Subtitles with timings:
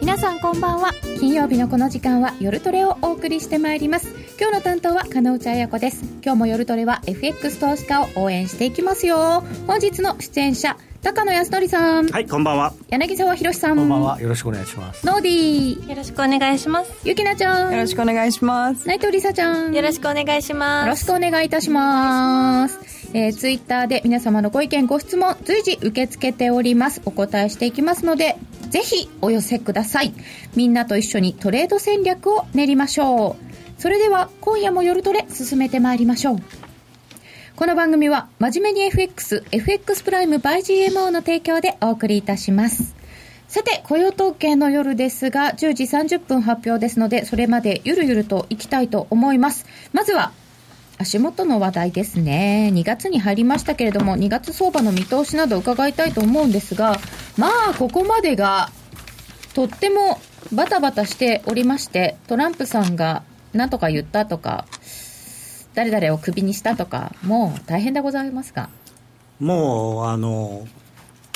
[0.00, 0.94] 皆さんこんばんは。
[1.20, 4.08] 金曜日のこの時間は夜トレをお送りしてまいります。
[4.40, 6.02] 今日の担当は金内彩子です。
[6.24, 9.44] 今日も夜トレは FX 投資家を応援していきますよ。
[9.66, 12.08] 本日の出演者高野康則さん。
[12.08, 12.74] はいこんばんは。
[12.88, 13.76] 柳沢博さん。
[13.76, 14.20] こんばんは。
[14.20, 15.06] よろしくお願いします。
[15.06, 15.88] ノーディー。
[15.88, 16.92] よろしくお願いします。
[17.04, 17.72] ゆきなちゃん。
[17.72, 18.86] よろしくお願いします。
[18.86, 19.72] 内藤りさちゃん。
[19.72, 20.86] よろしくお願いします。
[20.86, 22.80] よろしくお願いいたします。
[23.14, 27.00] えー、ツイッターで皆様のご意見ご質問随時受け付けております。
[27.04, 28.36] お答えしていきますので
[28.70, 30.12] ぜひお寄せください。
[30.56, 33.80] みんなと一緒にトレード戦略を練りましょう。
[33.80, 36.38] それでは今夜も夜トレ進めてまいりましょう
[37.58, 42.94] この番組は真面目に FX、FX プライム by GMO の提供でお送りいたします。
[43.48, 49.66] さて、雇用統計の夜ですが、10時30分発表ですので、それまでゆるゆるといきたいと思います。
[49.92, 50.30] まずは、
[50.98, 52.70] 足元の話題ですね。
[52.72, 57.00] 2月に入りましたけれども、2月相場の見通しなど伺いたいと思うんですが、
[57.36, 58.70] まあ、ここまでが、
[59.54, 60.20] とっても
[60.52, 64.66] バタバタしておりまして、トランプさんが何とか言ったとか、
[65.74, 68.68] 誰々をクビにしたとか、もう大変でございますが。
[69.40, 70.66] もうあの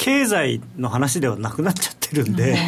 [0.02, 2.58] 経済の話ではなくなっちゃってるんで、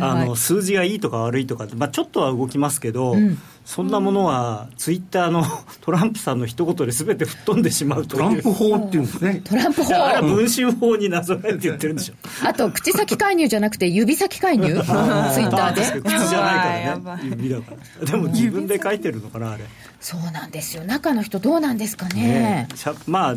[0.00, 3.36] あの数字がいいとか悪いとか、まあ、ちょっとは動きますけど、うん、
[3.66, 5.44] そんなものはツイッターの
[5.82, 9.42] トランプさんの一言で全て吹っ飛んでしまうとトランプ法っていうんですね。
[9.44, 9.94] トランプ法。
[9.96, 14.72] あれは文春法になぞらえて言ってるんでしょあと口先介入じゃなくて指先介入？
[14.72, 16.00] ツイッターで。
[16.00, 17.22] 口じゃないからね。
[17.24, 18.06] 指だから。
[18.06, 19.64] でも自分で書いてるのかなあれ。
[20.00, 20.84] そうなんですよ。
[20.84, 22.22] 中の人どうなんですかね。
[22.22, 22.68] ね
[23.06, 23.36] まあ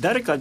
[0.00, 0.38] 誰か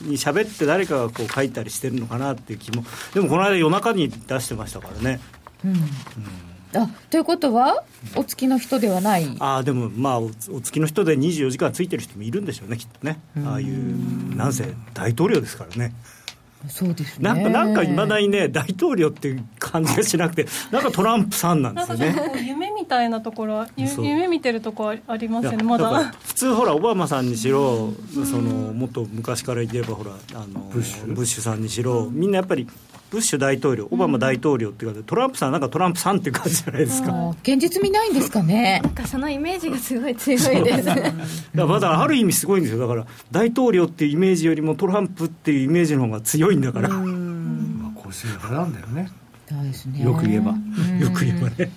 [0.00, 5.20] に喋って誰かがこう書いたりしてるのかなっていう気もでもこの間夜中に出してましたからね、
[5.64, 5.80] うん、うん。
[6.74, 7.82] あということは、
[8.14, 9.36] お付きの人ではない？
[9.40, 15.94] あでも、まあお、お付きの人で24時間ついてる人もいるんでしょうね、きっとね、ああいう、なんせ大統領ですからね。
[16.66, 17.22] そうですね。
[17.22, 22.44] なんかなんかいまだにね大統領っていう感じがしなくてなんかトランプさんなんですよね。
[22.44, 26.12] 夢みたいなところ 夢見てるとこありますよねまだ。
[26.24, 31.14] 普通ほらオバマさんにしろ、そのもっと昔から言えばほらあのブッシュ。
[31.14, 32.66] ブッシュさんにしろみんなやっぱり
[33.10, 37.34] ブッシュ大統領、オバマ大統領っていうか、トランプさんはなんかトランプさんっていう感じじゃないですか。
[37.42, 38.80] 現実見ないんですかね。
[38.82, 40.84] なんかそのイメージがすごい強いです。
[41.54, 42.80] だからある意味すごいんですよ。
[42.80, 46.88] だから大統領っていうイメージよりもトランプっていうイメージの方が強いんだから。
[46.90, 49.10] まあ個性派なんだよね。
[49.48, 50.04] そうですね。
[50.04, 50.50] よく言えば。
[51.00, 51.70] よく言えばね。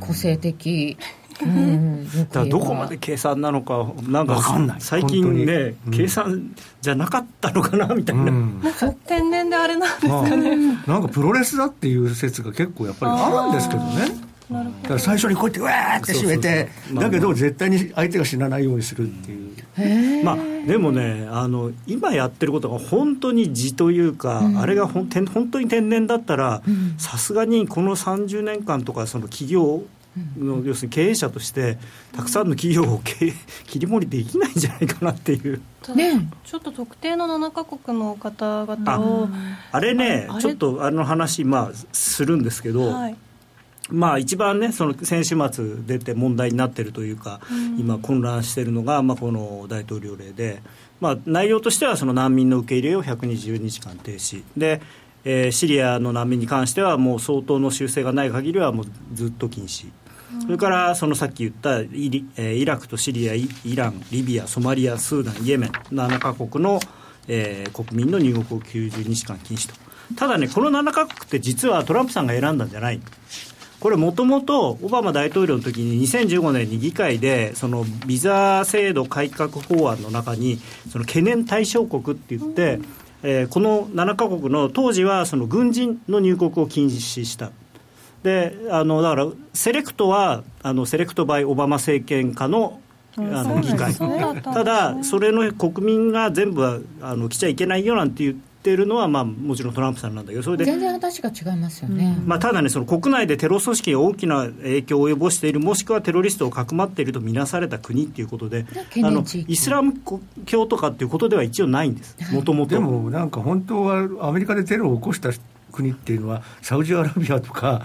[0.00, 0.96] 個性的。
[1.46, 4.80] うん、だからどこまで計算なのか、なんかかんない。
[4.80, 14.30] 最近ね、うん、計算じゃなかったのかなみたいな、うん、なんか天然であれなんですかね、まあ、なんかプロレスだっていう説が結構やっぱりあるんですけどね。
[14.50, 20.36] だから最初にこうやってうわーって締めてだけど絶対に相手が死なないようにするっていう、まあ、
[20.66, 26.62] でもねあの今やってることが本当に字というか、うん、あれがほん本当に天然だったら
[26.98, 29.84] さすがにこの30年間とかその企業
[30.36, 31.78] の要するに経営者として
[32.12, 35.60] たくさんの企業を 切り盛りできないんじゃないかなっていう。
[35.94, 39.28] ね、ちょっと特定の7か国の方々を
[39.72, 43.16] あれねちょっとあの話、まあ、するんですけど、はい、
[43.88, 50.62] まあ、一番ねその先週末出て問題になってるというか、うん、今混乱してるのが、まあ、この大統領令で、
[51.00, 54.44] まあ、内容としてはその難民の受け入れを120日間停止。
[54.56, 54.80] で
[55.24, 59.90] えー、シリアの難民に関してはもう相当の修正がない限りはもうずっと禁止、
[60.34, 66.80] うん、それからそのさっき言ったイリ、えー、イラクとシリアイランリビアソマリアスーダンイエメン7カ国の、
[67.28, 69.74] えー、国民の入国を90日間禁止と。
[70.16, 73.00] ただねこの7カ国って実はトランプさんが選んだんじゃない
[73.78, 80.58] これもともとオバマ大統領の時に2015年に議会でそのビザ制度改革法案の中に
[80.90, 82.86] その懸念対象国って言って、うん
[83.22, 87.50] えー、この7か国の当時はその軍人の入国を禁止した。
[88.22, 92.80] であのだからセレクトはあのセレクトバイオバマ政権下の
[93.16, 108.66] あの議会、ただ、それの国民が全部はあの来ちゃいけないよなんて言ってるのは、まあ、もちろんトランプさんなんだけど、それで全然話が違いますよね、まあ、ただね、その国内でテロ組織が大きな影響を及ぼしている、もしくはテロリストをかくまっていると見なされた国っていうことで、
[109.02, 109.94] あのイスラム
[110.46, 112.74] 教とかっていうことでは一応ないんです、もともと。
[112.74, 115.30] でもなんか本当はアメリカでテロを起こした
[115.72, 117.82] 国っていうのは、サウジアラビアとか、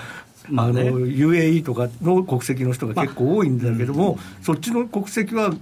[0.50, 5.54] まあね、あの UAE とかの国籍の人が結構多いんだけども、まあうん、そっちの国籍は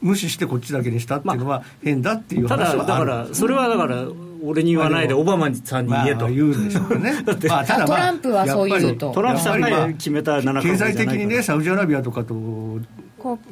[0.00, 4.04] 無視してこっちだけにしたっていうのは変だっていう話はだからそれはだから
[4.42, 7.22] 俺に言わないでオバマさんに言えと、まあ、言うんでしょうね。
[7.24, 9.12] だって、まあ、ただ、まあ、トランプはそういうと。
[9.12, 12.34] トランプさんが決めた7経済的にねサウジアラビアとかと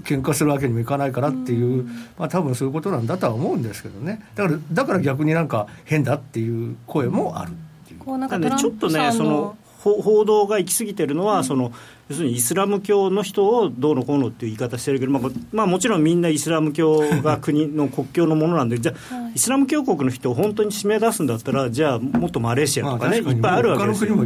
[0.05, 1.85] 喧嘩するわけにもいかないからっていう、う
[2.19, 4.23] まあ多分そういうことなんだとは思うんですけどね。
[4.35, 8.01] だからだから逆になんか変だっていう声もあるっていう。
[8.01, 9.57] こうなんかね、ちょっとねその
[9.95, 11.73] 報道が行き過ぎてるのは、うん、その
[12.09, 24.17] 要するにイスラム教の人をどうのこうのっていう言い方してるけど、まあ、まあ、もちろんみんなイスラム教が国の国境のものなんで、じゃあ、はい、イスラム教国の人を本当に締め出すんだったら、じゃあ、もっとマレーシアとかね、まあ、いっぱいあるわけですよ。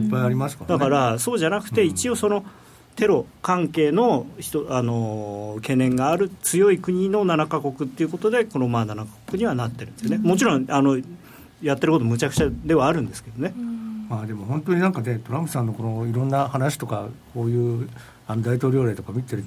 [0.68, 2.44] だから、そうじゃなくて、一応その、
[2.96, 11.00] テロ関係の人あの懸念がある強い国の7か国っていうことで、このまあ7か国にはなってるんですよね、もちろんあの
[11.62, 13.54] やってることむちゃくちゃではあるんですけどね。
[14.10, 17.88] まあ、でも本当になんかね、トランプさんのこのいろんな話とか、こういう
[18.26, 19.44] あの大統領令とか見てる、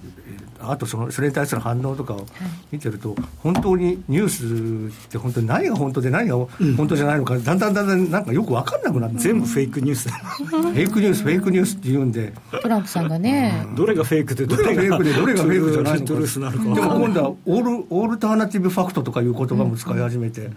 [0.61, 2.25] あとそのそれに対する反応とかを
[2.71, 6.37] 見てると、本当にニュースって本当に何が本当で何が
[6.77, 10.07] 本当じゃないのか、だんだんだんだんなんかよく分かんなくなって、全部フェイクニュース
[10.47, 20.49] フェイクニュース、フェイクニュースって言うんで、トランプさんがね、どれがフェイクで、どれがフェイクで、どれがフェイクじゃないのか、でも今度はオールオールターナティブファクトとかいう言葉も使い始めて。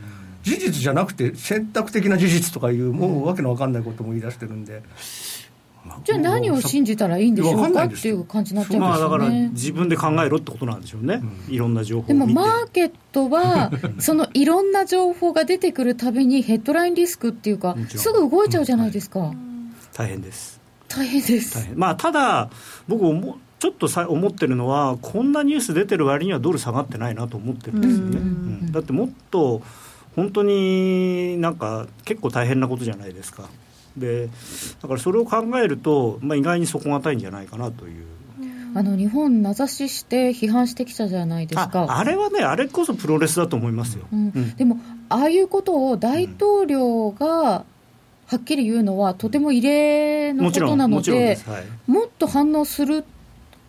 [0.46, 4.82] 事実じゃなくて選択的な事実とかいうもうわけのわかんないことも言い出してるんで。
[6.04, 13.70] じゃあ何を信じたらいいんでしょうかっていう感じになっちゃうんですよね、まあ、だから自分で考えろってことなんでしょうね、うん、いろんな情報でもマーケットは
[14.00, 20.60] そのいろんな情報が出てくるたびにヘッドラインリスクっていうかすぐ動いちゃうじゃないですか、うん、大変です。
[20.88, 21.70] 大変です。
[21.76, 22.50] まあただ
[22.88, 23.04] 僕
[23.58, 29.62] ちょっとさ思ってるのはこんなニュース出てる割にはドル下がってないなと思ってるんですよね、うん、だってもっと
[30.16, 33.48] 本当になんか結構大変なことじゃないですか。
[33.96, 34.28] で
[34.82, 38.04] だからそれを考えると、まあ、意外に底堅いんじゃないかなという。
[38.74, 41.86] あの日本、名指しして批判してきたじゃないですか。
[41.88, 44.32] あれはね、あれこそプロレスだと思いますよ、うん。
[44.34, 44.78] うん、でも、
[45.08, 47.64] ああいうことを大統領が
[48.26, 53.06] はっきり言うのは、とても異例のことなので、もはい、もっと反応する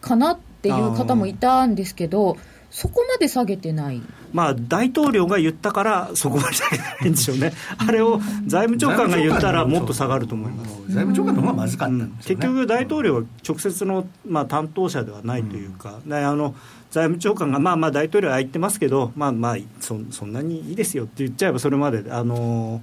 [0.01, 2.35] かなっていう方もいたんですけど、
[2.69, 4.01] そこまで下げてない。
[4.33, 10.69] まあ、大統領が言ったから、そこまで下げないんでしょうね、あれを財務長官が言ったら、もっと下がると思います。
[10.87, 16.55] 財務長官の方がまずかった、ね、結局、大統領は直接の、まあ、担当者ではないというか、うん、あの
[16.91, 22.81] 財務長官が、まあまあ、大統領は言ってますけど、まあまあそ、そんなにいいですよって言っちゃえば、それまで、あの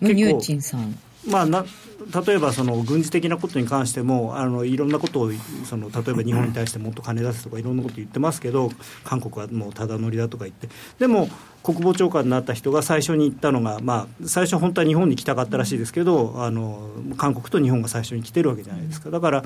[0.00, 0.60] 結構。
[0.62, 0.96] さん。
[1.28, 1.64] まあ、な
[2.10, 5.30] 例えばその軍事的なことに関してもあのいろんなことを
[5.64, 8.70] その例えば日本に対してもっと金出すとかいろんなこと言ってますけど
[9.04, 10.68] 韓国はもうただ乗りだとか言って。
[10.98, 11.28] でも
[11.62, 19.10] 国防長官になった人が最初に言ったのが、まあ、最初本当は日本に来たかったらしいですけどあの韓国と日本が最初に来てるわけじゃないですか。
[19.10, 19.44] だから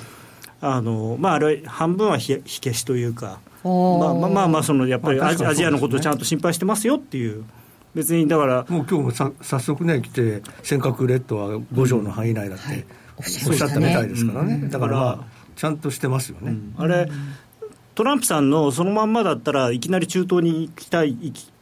[0.60, 3.70] あの、まあ、あれ半分は火消しというかま
[4.10, 7.44] あまあまあそのやっぱりアジアのことをちゃんと心配してますよっていう。
[7.94, 12.84] 別にだからもう今日もさ早速ね来て尖閣列島は5条の範囲内だって、はい、
[13.18, 15.20] おっしゃったみたいですからね、うん、だから、
[15.56, 17.08] ちゃんとしてますよね、うん、あれ
[17.94, 21.16] トランプさんのそのまんまだったらいきなり中東に行きたい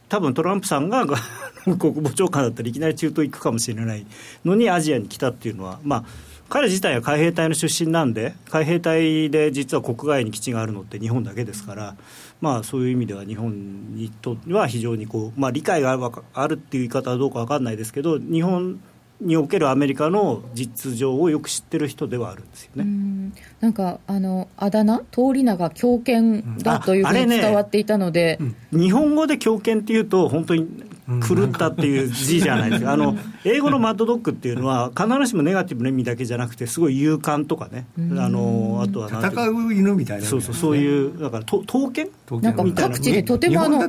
[0.09, 1.05] 多分トランプさんが
[1.63, 4.05] 国防長官だったらいきなり中東行くかもしれない
[4.43, 6.03] のにアジアに来たっていうのはまあ
[6.49, 11.95] 彼自体は海兵隊の出身なんで海兵隊で実は国外に基地があるのって日本だけですから、
[12.43, 15.97] まあ、そういう意味では日本にとっては非常にこう、まあ、理解が
[16.33, 18.81] あるっていう言い方はどうか分かんないですけど日本
[19.21, 22.83] におけるアメリカの実情をよく知ってる人ではあるんですよね。
[22.83, 23.33] ん。
[23.61, 30.67] なんかあのあだ名通り名が狂犬だというふうに伝わっていたので、ねうん、日本語で狂犬っていうと本当に
[31.07, 42.07] 狂ったっていう字じゃないですか、あの英語のマッドドッグっていうのは、必ずしもネガティブな意味だけじゃなくて、すごい勇敢とかね、あのあとは戦う犬みたいな、そうそう、そういう、だからと刀剣？
[42.41, 43.79] なんか各地でとてもあの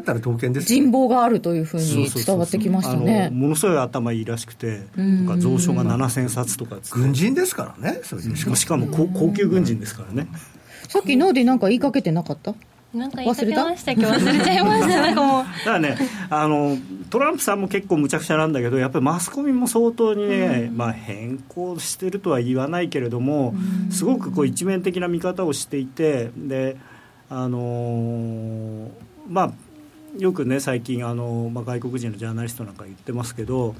[0.60, 3.30] 人望があるというふうに伝わってきましたね。
[3.32, 8.20] ものすごい頭いいらしくて、なんか蔵書が7000冊とか軍人ですからね、そう
[8.56, 10.28] しかも高級軍人ですからね。
[10.88, 12.54] さっきノーディなんか言いかけてなかった？
[12.94, 13.92] なんか言いかけました。
[13.92, 14.88] っけ忘れちゃいました。
[15.02, 15.44] なんかもう。
[15.44, 15.96] だからね
[16.30, 16.78] あの
[17.10, 23.54] トランプさんも結構むちゃくちゃなんだけどやっぱりマスコミも相当にね、まあ、変更してるとは言わないけれども
[23.90, 26.76] すごくこう一面的な見方をしていてで
[27.28, 28.90] あの
[29.28, 29.50] まあ
[30.18, 33.74] よくね最近あの、まあ、外国人のジャーナリストなんか言ってますけど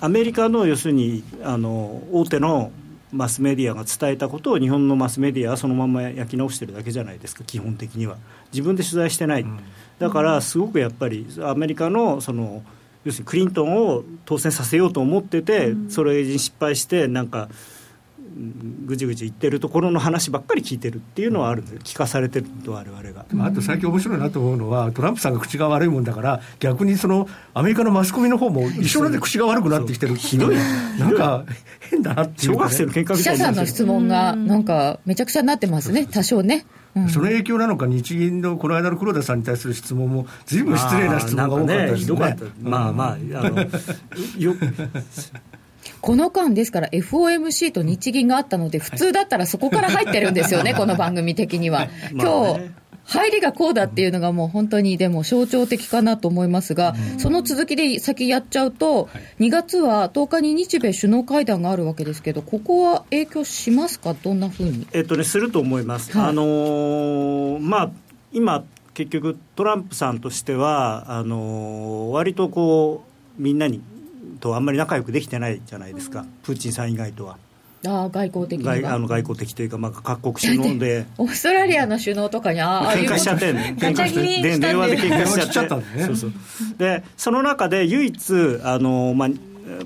[0.00, 2.70] アメリカの要するにあの大手の
[3.14, 8.16] マスメディアが伝えたことを日本のマスメディアはそのまま焼き直してるだけじゃないですか基本的には。
[8.52, 9.58] 自分で取材してない、うん、
[9.98, 12.62] だからすごくやっぱりアメリカのその
[13.04, 17.48] 要するにクリントンを当選させようと思ってて、うん、それに失敗してなんか
[18.84, 23.26] ぐちぐち言ってるところの話ばっかり聞いてるっていうのはあるんで聞かされてると我々が。
[23.46, 30.56] あと最近面白いなと思うのはトランプさんが口が悪いもんだから逆にそのアメリカのマスコミの方も一緒で口が悪くなってきてるひどい。
[30.98, 31.44] なんか
[31.90, 33.16] 変だなっていう、ね、小学生の喧嘩みたいな。
[33.16, 36.06] 記者さんの質問がなんかめちゃくちゃになってますね。
[36.06, 36.66] 多少ね。
[37.08, 42.16] その影響なのか、日銀のこの間の黒田さんに対する質問も、ずいぶん失礼な質問が多かったですね。
[42.20, 43.16] ねまあまあ、あ
[43.50, 43.60] の
[44.38, 44.54] よ
[46.04, 51.88] この間、ですから FOMC と日銀があったので、普通だったらそこから入ってるんですよね、 この番組的には。
[52.12, 52.60] 今日
[53.06, 59.08] 入りがこうだっていうのがもう本当にでも象徴的かなと思いますが、その続きで先やっちゃうと、
[59.40, 64.86] 2月は10日に日米首脳会談があるわけですけど、ここは影響しますか、どんなふうに？
[64.92, 66.16] えっとね、すると思います。
[66.16, 67.90] はい、あのー、まあ
[68.32, 73.04] 今結局トランプさんとしてはあのー、割とこ
[73.38, 73.80] うみんなに
[74.44, 77.38] とあんまり仲良くできてないじゃないですか、プーチンさん以外とは。
[77.86, 81.06] あ外交的外あの外交的というか、まあ、各国首脳で。
[81.18, 83.74] オーストラリアの首脳とかにああ喧嘩しちゃってんね。
[83.78, 86.04] 喧嘩して電話で喧嘩しちゃって。
[86.04, 86.32] そうそう。
[86.78, 89.28] でその中で唯一あの、まあ、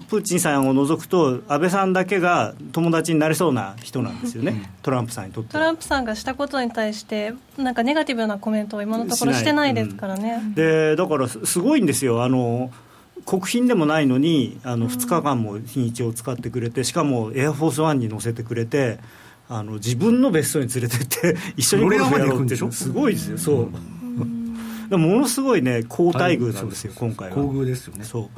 [0.09, 12.25] プーチンさんを除くと安倍さんだけが友達になれそうな人なんですよね、トランプさんにとってトランプさんがしたことに対してなんかネガティブなコメントを今のところしてないですからね、うん、でだからすごいんですよ。
[12.25, 12.71] あの
[13.29, 18.99] 国賓でもないのにあの2日間も日にちを使ってくれてしかもエアフォースワンに乗せてくれて
[19.51, 23.71] あの自分の別荘に連れてって 一緒にゴルフやろうってすごいですよそ
[24.91, 27.35] う、 ものすごいね好待遇なんですよ今回は。
[27.35, 28.05] 厚遇ですよね。
[28.05, 28.29] そう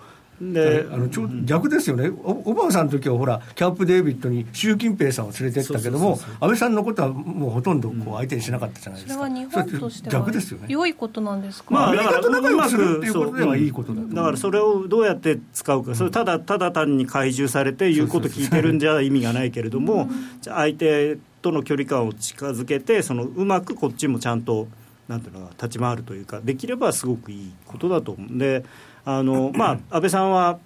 [0.41, 10.67] であのちょ逆ですよね、オバマさんの時はほら、キャンプ・デイビッドに習近平さんを連れてったけども、安倍さんのことはもうほとんどこう相手にしなかったじゃないですか、それは日本としては逆ですよね。
[10.69, 20.09] 良いことなんですか、まあ、アメリカと仲良くするっていうことではいいことだだからそれをどうやって使うか、それただただ単に懐柔されて言うこと聞いてるんじゃ意味がないけれども、
[20.41, 24.69] じゃ相手との距離感を近づけて、そのうまくこっちもちゃんと。
[25.09, 28.31] なんていうのか立ち回るというかできればすごくいいことだと思う。
[28.31, 28.65] んで
[29.19, 30.59] あの、まあ、安倍さんは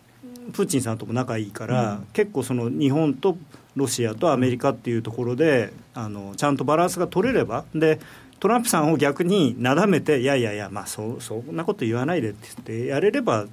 [0.53, 3.37] プーチンさんとも仲いいから、うん、結構その日本と
[3.77, 7.99] ロシアとアメリカっていうところであのちゃんとバランスが取れればで
[8.41, 13.47] トランプさんを逆になだめていやいやいや、まあ、そそんなこと言わないでって言ってやれれば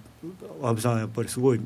[0.61, 1.61] 安倍さんはやっぱりすごい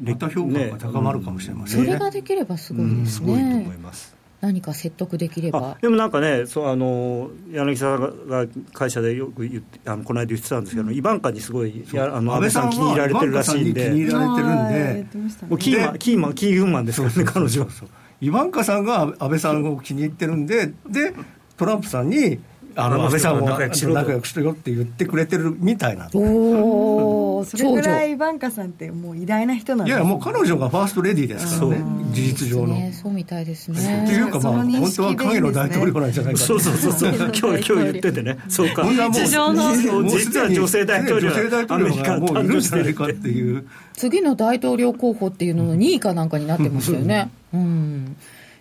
[0.00, 4.13] また評価が高まるかもしれませんね、それができればすごいですね、うん、すごいと思います
[4.44, 5.78] 何か説得できれば？
[5.80, 13.84] でもなんかねそうあの柳沢が会社でよく言ってあのこの間言ってたんですけど、うん、イバンカにすごいやあの安倍さん気に入られてるらしいんで。
[13.86, 17.68] 気に入られてるんで、もうキーマンキーマンキーグンマンですからね彼女は。
[18.20, 21.14] イバンカさんが安倍さんを気に入ってるんでで
[21.56, 22.38] トランプさんに
[22.76, 23.70] あの安倍さんを仲良
[24.20, 26.08] くしろよって言ってくれてるみたいな。
[26.14, 34.04] おおそれぐらいイバンカさんってもう偉大な人なんです、ね、いやもう彼女がファーストレディーですからね事実上の、そうみたいですね。
[34.04, 37.14] っていうかまあ本当は影の大統領なんじゃないかそうそうそうそう。
[37.14, 38.38] 今日今日言っててね。
[38.48, 38.84] そうか。
[38.84, 43.66] 実は女性大統領女性大統領がもういるんじゃないかっていう。
[43.94, 47.30] 次の大統領候補っていうのの2位かなんかになってますよね。
[47.52, 48.16] うん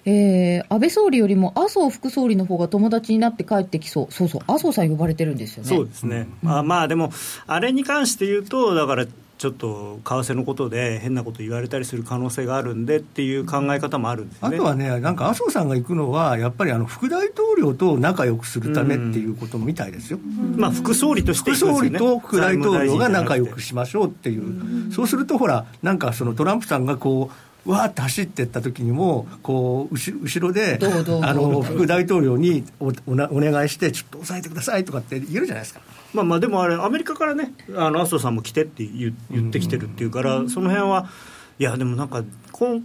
[0.05, 5.69] えー、安倍総理よりも麻生副総理の方が友達になって帰ってきそう、そうそう、麻生さん呼ばれてるんですよね。
[5.69, 7.11] そうですね、うん、あまあでも、
[7.47, 9.05] あれに関して言うと、だから
[9.43, 20.19] ちょっと為替のことで変なこと言われたりする可能性があるんでっていう考え方もあるんです、ね、あとはね、なんか麻生さんが行くのは、やっぱりあの副大統領と仲良くするためっていうことみたいですよ、
[20.55, 30.79] まあ、副総理として、ね、副総理と副大統領が仲良くしましょうっていう、そうするとほら、なんかそのトランプさんがこう、わーって走っていった時にもこう後ろで
[31.21, 35.81] あの副大統領におおお願いしてちょっと抑えてくださいとかって言えるじゃないですか。
[36.13, 41.09] まあまあでもあれアメリカからねあの麻生さんも来てって言言ってきてるっていうから、その辺は
[41.57, 42.81] いやでもなんかこ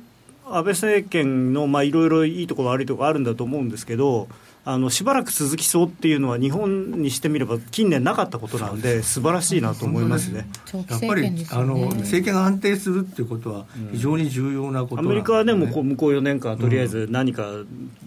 [0.50, 4.28] 安倍政権のいろいろいいところ悪いところあるんだと思うんですけど
[4.70, 10.46] あのしばらく続きそうっていうのは日本にしてみれば近年なかったことなんで素晴らしいなと思いますね。
[10.90, 17.48] やっぱり、あの政権が安定するっていうことは非常に重要なこと、ねうん、アメリカはねもう向こう4年間とりあえず何か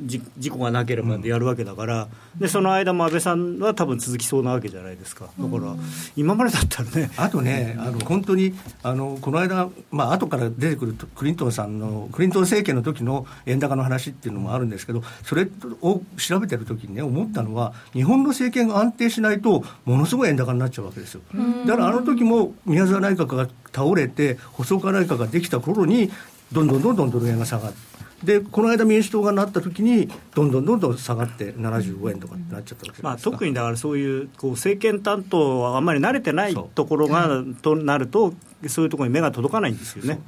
[0.03, 5.29] じ、事故がなければでやるわけだから、でその間も安倍さんは多分続きそうなわけじゃないですか。
[5.39, 5.75] だから、
[6.15, 7.09] 今までだったらね。
[7.17, 8.53] あとねあの本当に
[8.83, 15.47] あのこの間まあ後から出てくるクリントンさんのクリントン政権の時の円高の話っていうのもあるんですけどそれ
[15.81, 21.21] を調べてる時にね思ったのは日本の政権が安定しないとものすごい円高になっちゃうわけですよ。
[21.65, 26.11] だからあの時も宮沢内閣が倒れて細岡内閣ができた頃に
[26.51, 27.91] どんどんどんどんドル円が下がって
[28.23, 38.33] でこの間、民主党がなった時に、どんどんどんどん下がって、75円とかってなっちゃったわけまあ、特にだから、そういうこう政権担当はあんまり慣れてないところがとなると、
[38.67, 40.19] そういうところに目が届かないんですよね。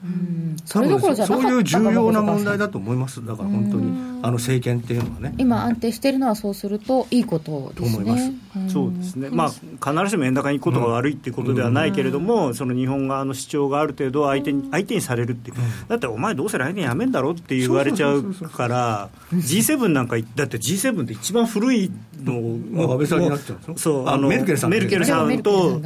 [0.65, 5.33] それどころじゃそういう重要な問題だと思います、だから本当に、あの政権っていうのはね。
[5.37, 8.33] 今、安定しているのはそうするといいことですね。
[8.69, 21.91] そうですね、まあ、必ずしも円高に行くことが悪いっていうことではないけれども、その日本側の主張がある程度相手に、相手にされるっていう、だってお前、どうせ来年やめんだろって言われちゃうから、G7 なんか、だって G7 って一番古い
[22.23, 24.57] の安倍さんになっちゃうそうあのメルケル
[25.05, 25.81] さんと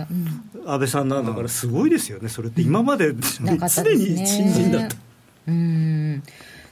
[0.68, 2.62] 安倍さんなんだからすごいですよね、それって。
[2.62, 3.52] 今まで常
[3.94, 4.96] に新人だった。
[5.48, 6.24] うん。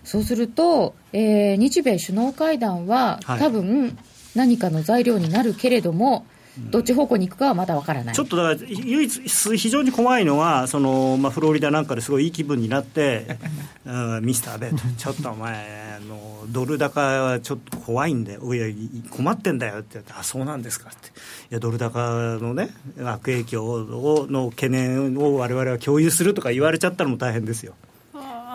[0.04, 3.98] そうすると、えー、日米首脳会談は、はい、多分
[4.36, 6.26] 何かの材料になるけれども、
[6.58, 8.16] どっち方向に行くかはまだわからない。
[8.16, 13.38] ちょっとだから唯一非常に怖いのはその、まあ、フロリダなんかですごいいい気分になって
[13.86, 14.78] うん、ミスターベット。
[14.98, 18.54] ちょっとお前あのドル高はちょっと怖いんだよ。
[18.54, 18.68] いや
[19.10, 21.10] 困ってんだよって言ってあそうなんですかって。
[21.10, 21.12] い
[21.52, 22.00] やドル高
[22.42, 22.70] のね
[23.04, 27.74] 悪影響をの懸念を我々は共有するとか言われちゃったらもう大変ですよ。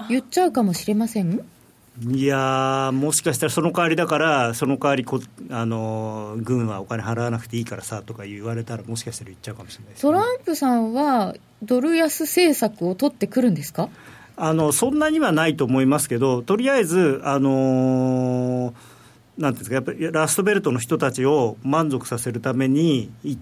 [0.08, 1.40] 言っちゃうかもしれません？
[1.98, 5.20] いやもしかしたらその代わりだから、その代わりこ
[5.50, 13.72] あの軍はお金払わなくていいからさとか言われたら、もしかしたら言っちゃうかもしれない、ね、トランプさんは、ドル安政策を取ってくるんです。
[13.72, 13.90] か
[14.36, 18.72] あのそんなにはないと思いますけど、とりあえず、あのー、
[19.36, 23.36] なんていうんですか、やっぱりラストベルトの人たちを満足させるために、例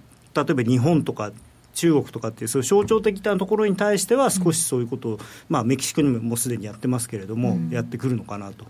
[0.51, 1.31] えば日本とか
[1.79, 5.19] 中国とかっていうそういう象徴的なところに対しては少しそういうことを、
[5.49, 8.67] まあ、メキシコにももうすでにやってますけれども、うん、やってくるのかなと。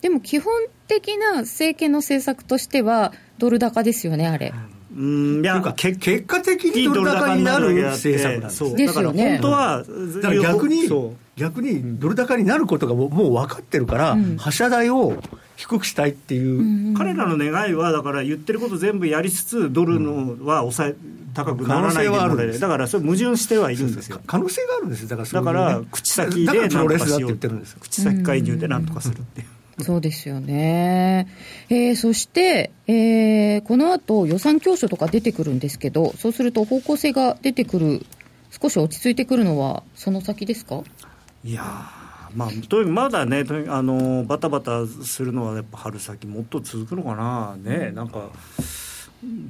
[0.00, 0.52] でも基本
[0.86, 4.52] 的な政権の政策としてはドル高ですよね、あれ。
[4.96, 9.38] うんいや結果的にドル高になる政策なんですそうですよね。
[9.38, 9.84] 本当は、
[10.22, 10.88] だから逆に
[11.36, 15.22] 逆にドル高になることがもう分かってるから、うん、発射台を
[15.58, 20.94] 低くしたいっていう、うん、彼らの願いは、だから言ってること全部やりつつ、ドルのは抑え、
[21.34, 22.04] 高くならない
[22.36, 24.20] でだからそれ矛盾してはいるんですよ。
[24.24, 25.08] 可能性があるんですよ。
[25.08, 27.36] だから、ね、だから口先で何とかしよう
[27.80, 29.84] 口先介入で何とかするっていう。
[29.84, 31.28] そうですよね、
[31.68, 38.06] えー、そして、えー、この後予算教書とか出てくるんですけど、そうすると方向性が出てくる、
[38.50, 40.82] 少し落ち着いてくるのは、その先ですか？
[41.44, 41.64] いや
[42.34, 48.30] まあ、とまだねあの、バタバタするのはやっぱ春先、もっと続くのかな、ね、なんか。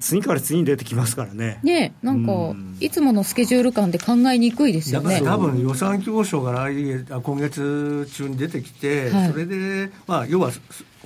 [0.01, 1.61] 次から次に出てきますからね。
[1.63, 5.21] ねなんか、うん、いつものスケジュール感で考えにくいですよね。
[5.23, 10.51] 多分予算教書が来月今月中に出てきて、はい、それで、まあ、要は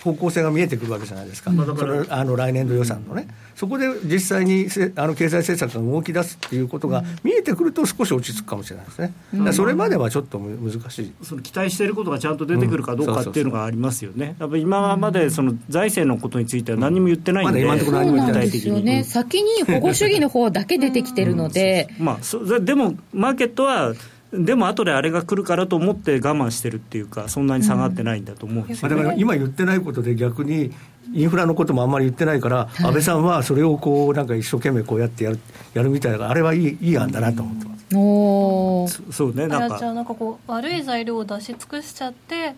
[0.02, 11.12] 方向性が見えてくるわけじゃないですか、うん、それあの来年度予算のね、そこで実際にせあの経済政策が動き出すっていうことが見えてくると、少し落ち着くかもしれないですね、うん、それまではちょっと難しい。
[11.22, 23.94] その期待していることがちゃんと出てくるかどうかっていうのがありますよね、やっぱ今までその財政のことについては何も言ってないんで、まだ今のところ先に保護主義の方だけ出てきてるので、まあ、そでも、マーケットは
[24.32, 30.72] でも後であれが来るからと思って我慢してるっていうか、そんなに下がってないんだと思うんですよ、ね、だから今言ってないことで、逆に
[31.12, 35.38] インフラのこともあんまり言ってないから、はい、安倍さんはそれをこうなんか一生懸命こうやってやる
[35.74, 37.82] やるみたいな、あれはいいいい案だなと思ってます。
[37.94, 39.78] おそうねなんか。
[39.78, 42.54] じゃあなんかこう悪い材料を出し尽くしちゃって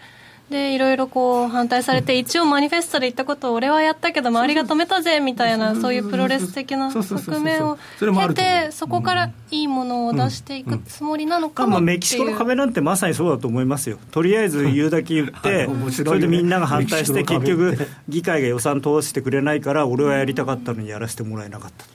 [0.50, 13.98] でいろいろこう反対されて、一応マニフェストで言ったことを俺はやったけど周りが止めたぜみたいなそういうプロレス的な側面を経てそこからいいものを出していくつもりなのかも、まあ、メキシコの壁なんてまさにそうだと思いますよ。
[14.10, 17.78] とりあえず言うだけ言ってそれでみんなが反対して結局
[18.08, 21.86] 議会が予算通してくれないから俺はやりたかったのにやらせてもらえなかった。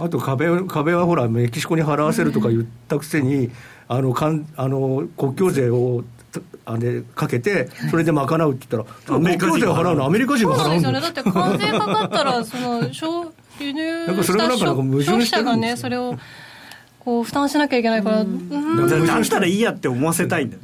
[0.00, 3.50] あと壁壁はほらメキシコに払わせるとか言ったくせに
[3.88, 6.04] あのかんあの国境税を
[6.64, 12.82] あれかけて、それで賄うって言ったら、アメリカ人が払うの、アメリカ人が払うんだよだって関税かかったら、その
[13.58, 16.18] 輸入した消費者がね、それを。
[17.08, 20.58] こう負担しなきゃいけないから、だったらいいやって思わせたいんだ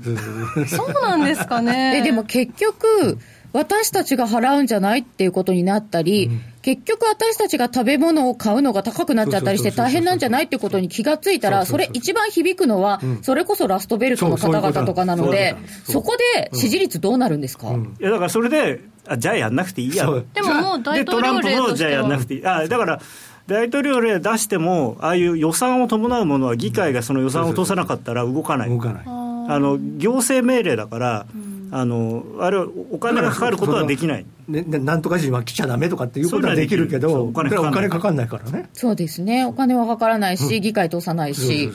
[0.67, 2.01] そうなんですかね。
[2.01, 3.19] えでも結局
[3.55, 20.07] 私たちが払うんじゃないっていうことになったり、うん、結局私たちが食べ物を買うのが高くなっちゃったりして大変なんじゃないっていうことに気がついたら、それ一番響くのは、それこそラストベルトの方々とかなので、そこで支持率どうなるんですか、いやだからそれであ、じゃあやんなくていいや。
[20.07, 21.75] でももう大統領令としては。
[21.77, 22.47] じゃあやんなくていい。
[22.47, 23.01] あだから
[23.47, 28.71] 大統領令出しても、ああいう予算を伴うものは議会がその予算を通さなかったら動かない。
[28.71, 29.03] 動かない。
[29.07, 34.27] あの行政命令だから、うんあのあれはお金がかかることはできない。
[34.47, 38.69] ね、なんとか人は来ちゃだめとかっていうことはできるけど、お金かかんないからね。
[38.75, 41.69] そうですね、お金はかからないし、議会通さないし。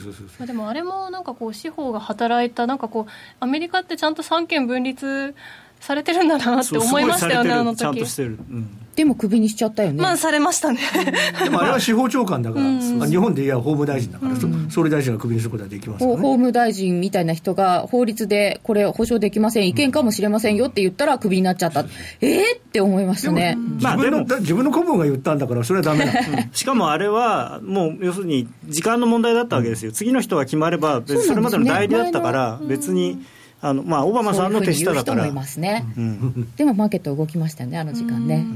[0.46, 5.34] でもあれもなんかこう、司法が働いた、なんかこう、アメリカってちゃんと三権分立
[5.80, 7.78] されてるんだなって思いましたよねあの時。
[7.78, 10.02] ちゃんとしてる、うん、でもクビにしちゃったよね。
[10.02, 10.80] まあされましたね。
[11.42, 21.86] でもあれは司法長官だから、うん、日本でいや法務大臣だから、うん、総理大臣がクビにすることはできますね、法務大臣みたいな人が法律でこれ保証できません違憲かもしれませんよって言ったらクビになっちゃった、
[22.20, 23.56] ええー、って思いますね。
[23.56, 26.12] 自分の自分の顧問が言ったんだからそれはダメだ、
[26.52, 33.18] しかもあれはもう要するに時間の問題だったわけですよ、次の人が決まればそれまでの代理だったから別に、
[33.62, 35.24] あのまあ、オバマさんの手下だから。
[35.24, 38.46] うういますね、うん、でもマーケット動きましたね、あの時間ね。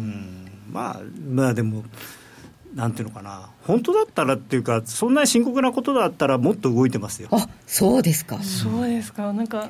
[0.71, 1.85] まあ、まあでも
[2.75, 7.29] なんていうのかな、本当だったらっていうか、そんなに深刻なことだったら、もっと動いてますよ。
[7.31, 8.43] あそうですか。
[8.43, 9.33] そうですか。
[9.33, 9.69] なんか、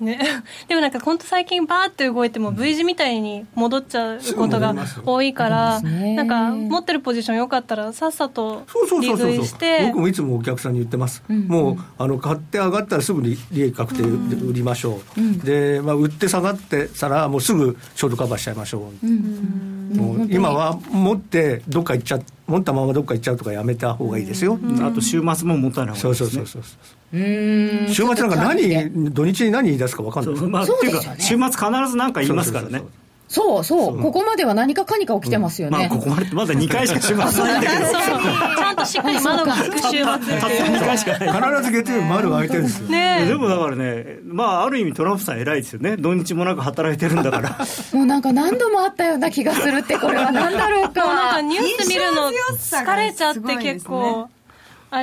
[0.00, 0.18] ね、
[0.68, 4.74] でもなんか本当最近バーって動いても V 字みたいに戻っちゃうことが
[5.04, 8.64] 多いから、なんか持ってるポジションよかったらさっさと
[9.00, 9.82] 利食いして。
[9.92, 26.68] 僕もいつもお客さんに言ってます、うん、もうあの買って上がったらすぐに利益確定で売りましょう、うん、で、まあ、売って下がってたらもうすぐショートカバーしちゃいましょう、うん、もう今は持ってどっか行っちゃ持ったままどっか行っちゃうとかやめた方がいいですよ、あと週末も持たない方がいいです、ね、そうそうそうそ
[27.18, 31.50] う週末なんか何、土日に何言い出すか分かんない、まあ、っていうか、週末必
[31.90, 32.70] ず何か言いますからね。
[32.70, 33.01] そうそう
[33.34, 37.90] ここまでは何かかにか起きてますよね、まあ、ここまでまだ2回しか週末ないんだけど。
[37.90, 45.96] ちゃんとしっかり窓が開く週末2回しかない必ず月曜日窓開いてるんですよ、ね、でもだからねまあある意味トランプさん偉いですよね。
[45.96, 47.58] 土日もなく働いてるんだから。
[47.92, 51.06] もうなんか何度もあったような気がするってこれは何だろうか。
[51.06, 54.28] なんかニュース見るの疲れちゃって結構。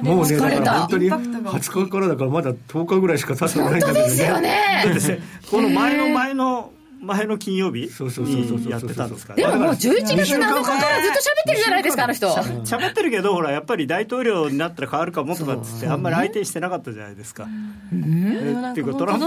[0.04, 4.02] もうね、だから本当に20日からだからまだ10日ぐらいしか経ってないんだけどね。
[4.04, 5.24] ですよね。
[5.50, 12.28] この前の前の前の金曜日にやってたんですかでももう11月7日からずっと喋ってるじゃないですか、あの人。
[12.28, 17.44] 喋ってるけど、ほら、やっぱり大統領になったら変わるかもとかっつって、あんまり相手してなかったじゃないですか。
[17.46, 17.90] っ
[18.74, 19.26] ていうか、トランプ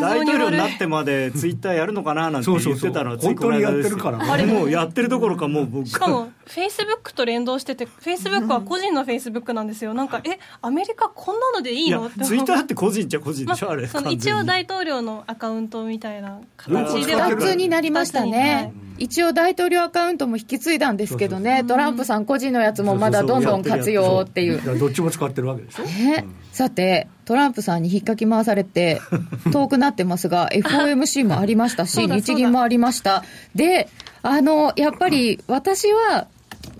[0.00, 5.88] 大統領になってまでツイッターやるのかななんて言ってたのは、本当にやってるからあれもうやってるどころか、もう僕。
[5.88, 9.92] しかも、フェイスブックと連動してて、フェイスブックは個人のフェイスブックなんですよ。
[9.92, 12.08] なんか、え、アメリカこんなのでいいの？
[12.10, 13.88] ツイッターって個人っちゃ個人でしょ、あれ。
[14.10, 17.28] 一応大統領のアカウントみたいな形では。
[17.30, 18.72] 普通になりりましたね。
[18.98, 24.78] 一応大統領アカウントも引き継いだんですけどね、トランプさん個人のやつもまだどんどん活用っていう。
[24.78, 25.84] どっちも使ってるわけでしょ？
[25.84, 29.00] ね、さて、トランプさんに引っかき回されて、
[29.52, 33.22] 遠くなってますが、FOMC もありましたし、 日銀もありました。
[33.54, 33.88] で、
[34.22, 36.26] あの、やっぱり私は、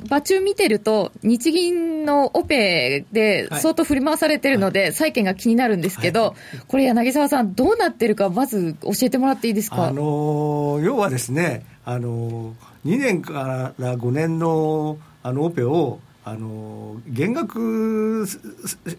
[0.06, 6.34] 場中見てると、日銀のオペで相当振り回されてるので、債券が気になるんですけど、
[6.66, 12.54] これ、柳沢さん、どうなってるか、まず教えてもらっていいですか、あの要はですね、あの
[12.86, 18.38] 2年から5年のあのオペをあの減額し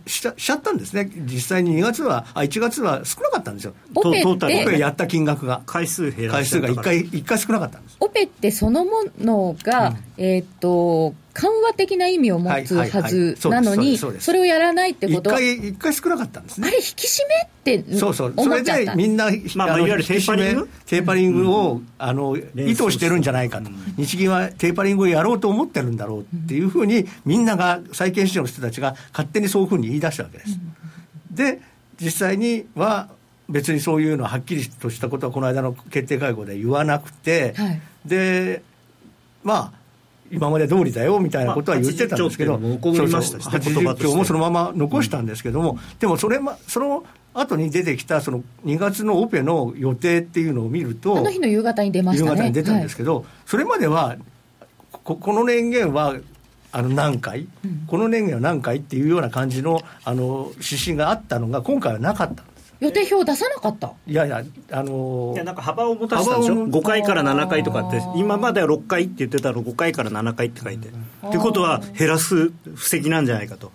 [0.07, 4.79] しちゃったんですね、実際に2月は、あ1月は少なかったんですよ、オペトータル。
[4.79, 7.97] やった金額が、回数減ら回数が1回 ,1 回少なかったんです。
[7.99, 15.29] オペってそのものが、うん、えっ、と緩和的な意味を持つはずなのに、それをやらないってこと。
[15.29, 16.67] は、1回、一回少なかったんですね。
[16.67, 17.27] あれ、引き締
[17.65, 20.69] めってそうそう、それでみんな、まあ、まあ、いわゆるテーパリング？
[20.85, 30.59] テーパリングを、うん、あの意図してるんじゃないかと、日銀はテーパリングをやろうと思ってるんだろうっていうふうに、みんなが、債券市場の人たちが勝手にそういうふうに言い出したわけです。
[31.31, 31.61] で、
[32.01, 33.09] 実際には、
[33.51, 38.61] 別にそういうのははっきりとしたことはこの間の決定会合で言わなくて、はい、で
[39.43, 39.78] まあ
[40.31, 54.17] 今まで通りだよみたいなことは言ってたんですけど、まあ、80兆もそのまま残したんですけども、うん、でもそれ、ま、その後に出てきたその2月のオペの予定っていうのを見ると、あの日の夕方に出ました、ね、夕方に出たんですけど、はい、それまでは
[55.03, 56.15] こ、この年限は
[56.71, 58.77] あの何回、うん、この年限は何回？
[58.77, 62.43] っていうような感じのあの指針があったのが、今回はなかった。
[62.79, 63.91] 予定表出さなかった？
[64.07, 70.91] いやいや、あのー、いやなんか幅を持たせたでしょ、5回から7回とかって、今までは6回って言ってたら、5回から7回って書いて、っ
[71.29, 73.71] ていうことは、減らす布石なんじゃないかと。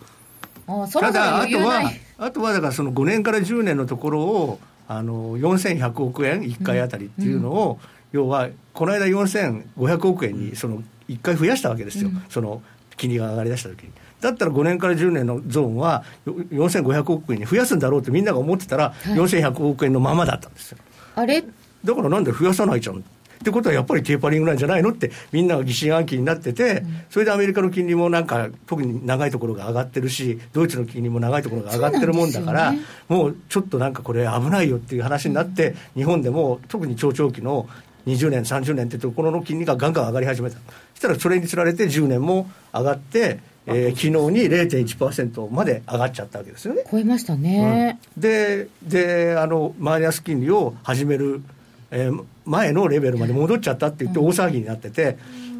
[0.66, 7.78] ただ、あとは、あとはだから、その5年から10年のところを、あの4100億円、1回あたりっていうのを、
[8.12, 12.62] うん、要は、この間4500億円にその1回増やしたわけですよ、うん、その
[12.96, 13.90] 金利が上がりだしたときに。
[14.24, 20.78] だったら5年から10年のゾーンは4500億円に増やすんだろうってみんなが思ってたら、4100億円のままだったんですよ。
[21.14, 21.44] あれ？
[21.84, 22.96] だからなんで増やさないじゃん。
[22.96, 23.02] っ
[23.44, 37.68] てことはやっぱりテーパリングなんじゃないのってみんなが疑心暗鬼になってて、それでアメリカの金利もなんか特に長いところが上がってるしドイツの金利も長いところが上がってるもんだから、ね、もうちょっとなんかこれ危ないよっていう話になって、日本でも特に長長期の
[38.06, 40.56] 20年30年ってところの金利がガンガン上がり始めた。
[40.56, 40.62] そ
[40.96, 46.84] したらそれにつられて10年も上がってえー、昨日に0.1%まで上がっちゃったわけですよね。
[46.90, 47.98] 超えましたね。
[48.16, 51.42] うん、でであのマイナス金利を始める、
[51.90, 55.16] えー、前のレベルまで戻っちゃったって言って大騒ぎになってて、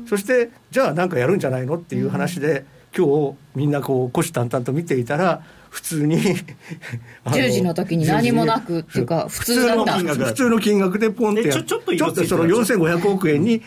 [0.06, 6.18] そしてじゃあなんかやるんじゃないのっていう話で、今日みんなこう虎視眈々と見ていたら普通に
[7.26, 9.98] 10時の時に何もなくっていうか 普通だった。
[9.98, 13.62] 普通の金額でポンってちょちょっとその4500億円に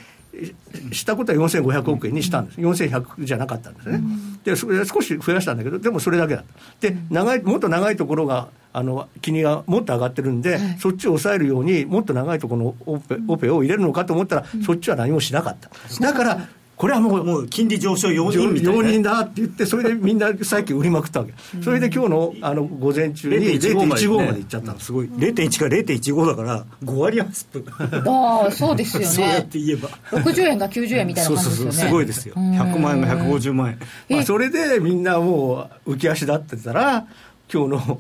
[0.92, 4.02] したことは4500億円にしたんです、4100じゃなかったんですね、
[4.44, 6.46] でそれ少し増やしたんだけど、でもそれだけだっ
[6.80, 15.70] た、で長いもっと長いところがあの金利がもっと上がってるんで、はい、そっちを抑えるように、もっと長いところのオペオペを入れるのかと思ったら、うん、そっちは何もしなかった。
[16.00, 27.66] だからこれはもうもう金利上昇容認みたいな、容認だって言って、それでみんな債券売りまくったわけ、それで今日のあの午前中に0.15までいっちゃったの、すごい、0.1から0.15だから、5割アップ、
[28.08, 33.80] ああ、そうですよね、そうやって言えば、60円が90円みたいな感じですよね、そうそうそうすごいですよ、100万円が150万円。
[34.10, 37.08] まあ、それでみんなもう浮き足立ってたら、
[37.52, 38.00] 今日の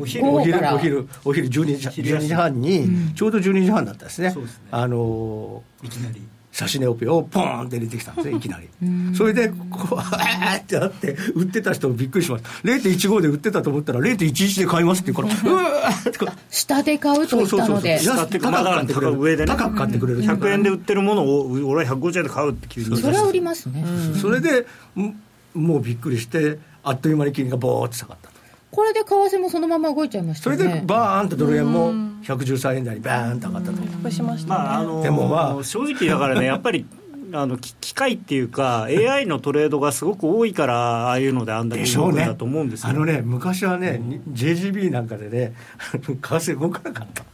[0.00, 0.28] お昼。
[0.28, 4.44] お昼お昼お昼12時 ,12 時半に、ちょうど12時半だったですね、すね。
[4.70, 6.20] あのいきなり。
[6.58, 8.68] 指し値オペをポーンって入れてきたんですね、いきなり。
[9.16, 9.54] それで、こ
[9.92, 12.44] う、あーってなって、売ってた人もびっくりします。
[12.62, 16.18] 0.15で売ってたと思ったら、0.11で買いますって言うから、うわーって
[16.50, 17.98] 下で買うと言ったので。
[17.98, 19.18] 下って高く買ってくれる。
[19.18, 20.22] 上で高く買ってくれる。
[20.22, 22.96] 100円で売ってるものを、俺は150円で買うって急に。
[22.98, 23.84] それは売りますね。
[24.20, 24.66] それで、
[25.54, 28.31] もうびっくりして、あっという間に金利がボーって下がった。
[28.72, 30.56] これで為替もそのまま動いちゃいましたね。
[30.56, 36.86] それでバーンとドル円も113円台にバーンと上がったと、うしました、ね、まああのでもまあ正直だからね やっぱり
[37.34, 45.54] あの機械っていうか AI のトレードがすごく多いからああいうのであんだけ動くんだと思うんですよ、ね、あのね昔はね、うん、JGB なんかでね
[45.92, 47.24] 為替動かなかった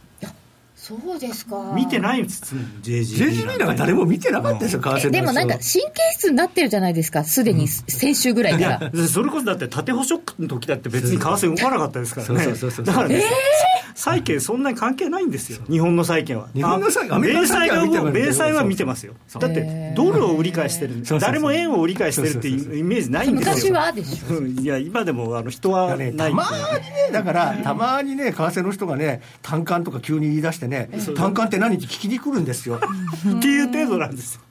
[0.89, 1.71] そうですか。
[1.75, 12.53] 見てないんです JGB なんか誰も見てなかったですよ、為替でもなんか神経質になってるじゃないですかすでに先週ぐらいから、うん、それこそだって縦保ショックの時だって別に為替動かなかったですからね。
[12.83, 16.47] だからね、えー債券そんなに関係ないんですよ、日本の債券は。
[16.53, 19.13] 日本の債券、米債は米債は見てますよ。
[19.37, 23.55] だって、ドルを売り買いしてる、誰も円を売り買いしてるっていうイメージないんですよ。
[23.55, 24.41] 昔はでしょ。
[24.41, 32.79] いや、今でもあの人はない、たまにね、だから、たまにね、為替の人がね、単管とか急に言い出してね、単管って何って聞きに来るんですよ。
[32.79, 34.41] っていう程度なんですよ。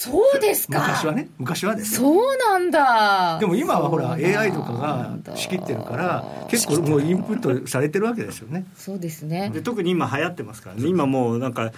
[0.00, 0.78] そうですか。
[0.78, 3.36] 昔はね昔はですそうなんだ。
[3.40, 8.64] でも今はほら AI とかが仕切ってるから結構もうインプットされてるわけですよね。
[8.76, 9.50] そうですね。
[9.52, 10.86] で特に今流行ってますからね。
[10.86, 11.72] 今もうなんか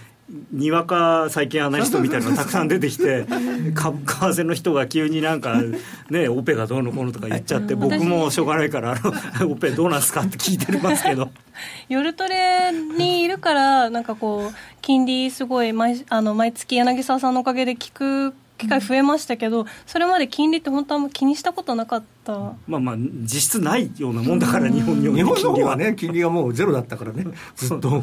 [0.52, 5.60] にわか債券アナリストみたいなのがたくさん出てきて為替の人が急になんか
[6.08, 11.30] ねオペがどうのこうのとか言っちゃって僕もしょうがないからあのオペどうなんすかって聞いてますけど。
[11.88, 22.32] 夜トレにいるからなんかこう金利すごい毎あの毎月柳沢さんのおかげで聞く機会増えましたけど、それまで金利って本当は気にしたことなかった、
[22.66, 27.24] まあまあ実質ないようなもんだから日本に日本の方はね 金利はもうゼロだったからね。
[27.56, 28.02] ずっと。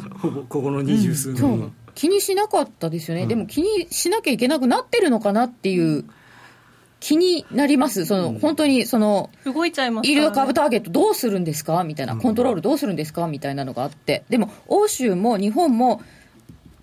[0.50, 1.48] ここの二十数年、う。
[1.48, 6.06] ん、気にしなかったですよね、うん、でも気にしなきゃいけなくなってるのかなっていう
[7.00, 11.84] 気になります、その、うん、本当にその動いちゃいます、ね、イールド株ターゲットどうするんですか？
[11.84, 13.28] みたいな、コントロールどうするんですか？
[13.28, 16.02] みたいなのがあって、でも欧州も日本も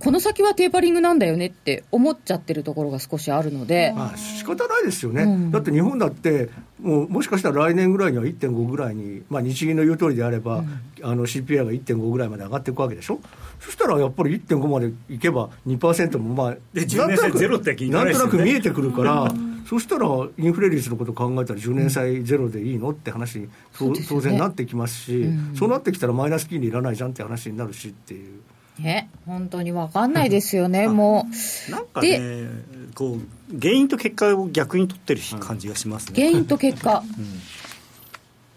[0.04, 13.18] この先はテーパリングなんだよねって思っちゃってるところが少しあるので、まあ仕方ないですよね、うん、だって日本だってもう、もしかしたら来年ぐらいには1.5ぐらいに、まあ、日銀の言う通りであれば、うん、あの CPI が1.5ぐらいまで上がっていくわけでしょ、
[13.60, 17.40] そしたらやっぱり1.5までいけば2%も、まあ、でなんとなく
[17.88, 28.40] なんとなく見えてくるから、うん、そしたらインフレ率のことを考えたら10年債ゼロでいいのって話に、当然なってきますし、そうなってきたらマイナス金利いらないじゃんって話になるしっていう。
[28.78, 31.26] ね、本当に分かんないですよね、も
[31.68, 31.70] う。
[31.70, 32.48] なんかね、
[32.94, 36.14] こう原因と結果を逆に取ってる感じがしますね。
[36.16, 37.26] 原因と結果、うん、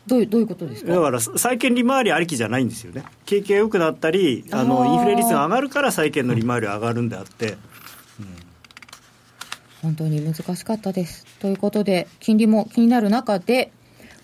[0.07, 0.91] どういうどういうことですか？
[0.91, 7.51] だから債券利回りありきじゃないんですよね、景気が良くなったり、あのインフレ率が上がるから債券の利回り上がるんであって。
[7.51, 7.57] うん
[9.83, 11.27] 本当に難しかったです。
[11.39, 13.71] ということで、金利も気になる中で、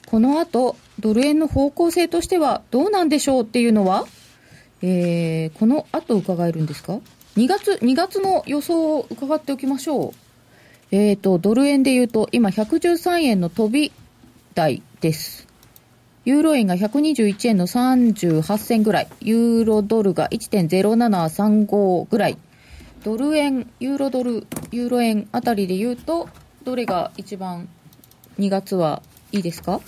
[0.07, 4.07] この後、ドル円の方向性としてはどうなんでしょうっていうのは、
[4.85, 6.99] えー、この後伺えるんですか
[7.37, 10.13] ？2月、2月の予想を伺っておきましょう。
[10.91, 13.93] え、ー、と、ドル円で言うと、今113円の飛び
[14.53, 15.47] 台です。
[16.25, 19.07] ユーロ円が121円の38銭ぐらい。
[19.21, 22.37] ユーロドルが1.0735ぐらい。
[23.05, 26.27] ドル円、ユーロドル、ユーロ円あたりで言うと、
[26.63, 27.67] どれが一番
[28.37, 29.79] 2月はいいですか？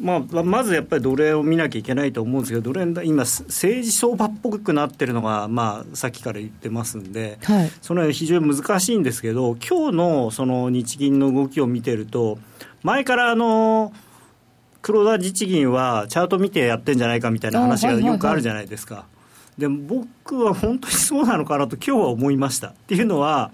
[0.00, 12.38] まあ、まずやっぱりドル円を見なきゃいけないと思うんですけど、ドル円、今、政治相場っぽくなってるのが、まあ、さっきから言ってますんで、はい、その非常に難しいんですけど、今日のその日銀の動きを見てると、
[12.82, 13.92] 前からあの
[14.82, 19.06] 黒田日銀はチャート見てやってんじゃないかみたいな話がよくあるじゃないですか。
[19.56, 19.78] でも
[20.22, 22.68] 僕は本当にそうなのかなと今日は思いました。
[22.68, 23.52] っていうのは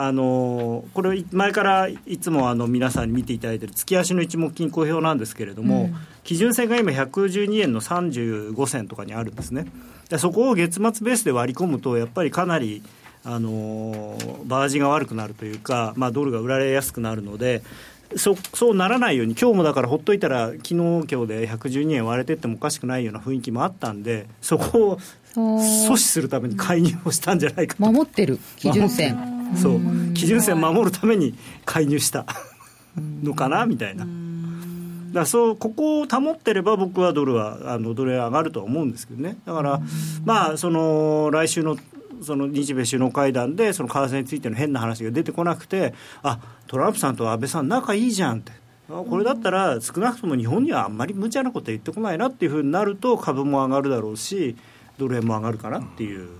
[0.00, 9.66] あのこれ前からいつもあの皆さんに見ていただいている月足の一目金公表なんですけれども、うん、基準線が今112円の35銭とかにあるんですね。
[10.08, 12.80] でそこを月末ベースで割り込むとやっぱりかなり
[13.24, 17.64] あのバージが悪くなるというか、まあ、ドルが売られやすくなるので
[18.14, 24.98] そそうならないように今日もだからほっといたら昨日今日で112円割れてってもおかしくないような雰囲気もあったんでそこを
[25.34, 29.18] 阻止するために介入をしたんじゃないか守ってる基準線
[29.56, 29.80] そう。
[30.14, 31.34] 基準線守るために
[31.64, 32.26] 介入した。
[33.22, 34.06] のかなみたいな。
[35.12, 39.38] だそうここを保ってれば僕はドルはあのドル円上がるとは思うんですけどね。
[39.46, 39.80] だから
[40.24, 41.76] まあその来週の
[42.20, 48.52] その日米首脳会談でその為替についての変な話が出てこなくてあトランプさんと安倍さん仲いいじゃんって。
[48.88, 54.56] これだったら少なくとも日本にはあんまり無茶なこと言ってこないなっていうふうになると株も上がるだろうし
[54.96, 56.30] ドル円も上がるかなっていう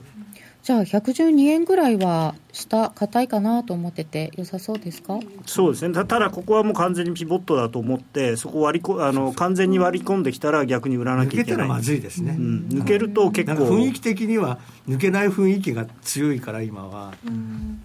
[0.63, 5.19] じゃあ112円ぐらいは下硬いかなと思ってて良さそうですか？
[5.47, 5.95] そうですね。
[5.95, 11.69] ただここはもう完全にピボットだと思ってそこ割りこあの完全に割り込んできたら逆に売らなきゃいけない。
[11.69, 13.65] まずいですね、うん、抜けると結構。
[13.65, 17.13] 雰囲気的には抜けない雰囲気が強いから今は、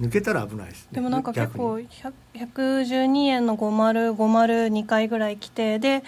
[0.01, 1.79] 抜けたら危ないです、ね、でもなんか結構
[2.33, 6.03] 112円の5052回ぐらい来てで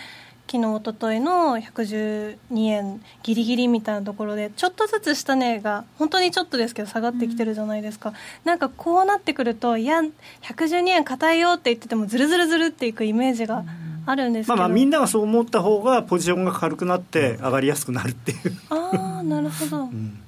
[0.56, 2.38] 昨日おとといの112
[2.68, 8.16] 円ギリギリみたいなところでちょっとずつ下値が本当にちょっとですけど下がってきてるじゃないですか、うん、
[8.46, 10.00] なんかこうなってくるといや
[10.44, 13.66] 112円硬いよって言っててもずるずるずるっていくイメージが
[14.06, 18.38] あるんですけど、まあ、まあみんながそう思った方がポジションが軽くなって上がりやすくなるっていう。
[18.70, 20.22] ああなるほど、うん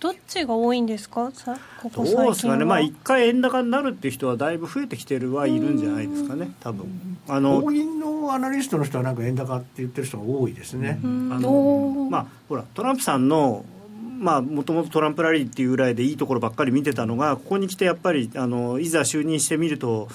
[0.00, 1.30] どっちが多いんですか？
[1.32, 2.64] さここそうですかね。
[2.64, 6.50] まあ一回円高になるっていう人はだいぶ増えてきてるはいるんじゃないですかね。
[6.60, 6.86] 多分。
[7.28, 10.98] あの法銀のアナリストの人はなんか円高って言ってる人が多いですね。
[11.02, 13.79] あのまあほらトランプさんのまあ、
[14.20, 20.08] もともとトランプラリーっていうぐらいでいいところばっかり見てたのがここに来てやっぱりあのいざ就任してみると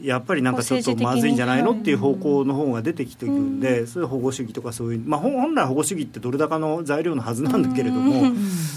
[0.00, 8.32] やっぱりなんかちょっとまずいんじゃないのっていう方向の方が出てきてるんで、そういう保護主義とかそういう、まあ、本来保護主義ってドル高の材料のはずなんだけれども、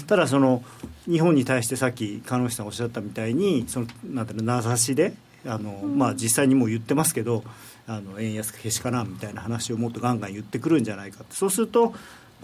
[0.06, 0.62] ただその
[1.08, 5.14] 日本に対してさっき鹿野さんおっしゃったみたいにそのなんていうの名指しで
[5.46, 7.42] あの、まあ、実際にもう言ってますけど
[7.86, 11.94] あの円安けしからんみたいな話をもっとガンガン言ってくるんじゃないかそうすると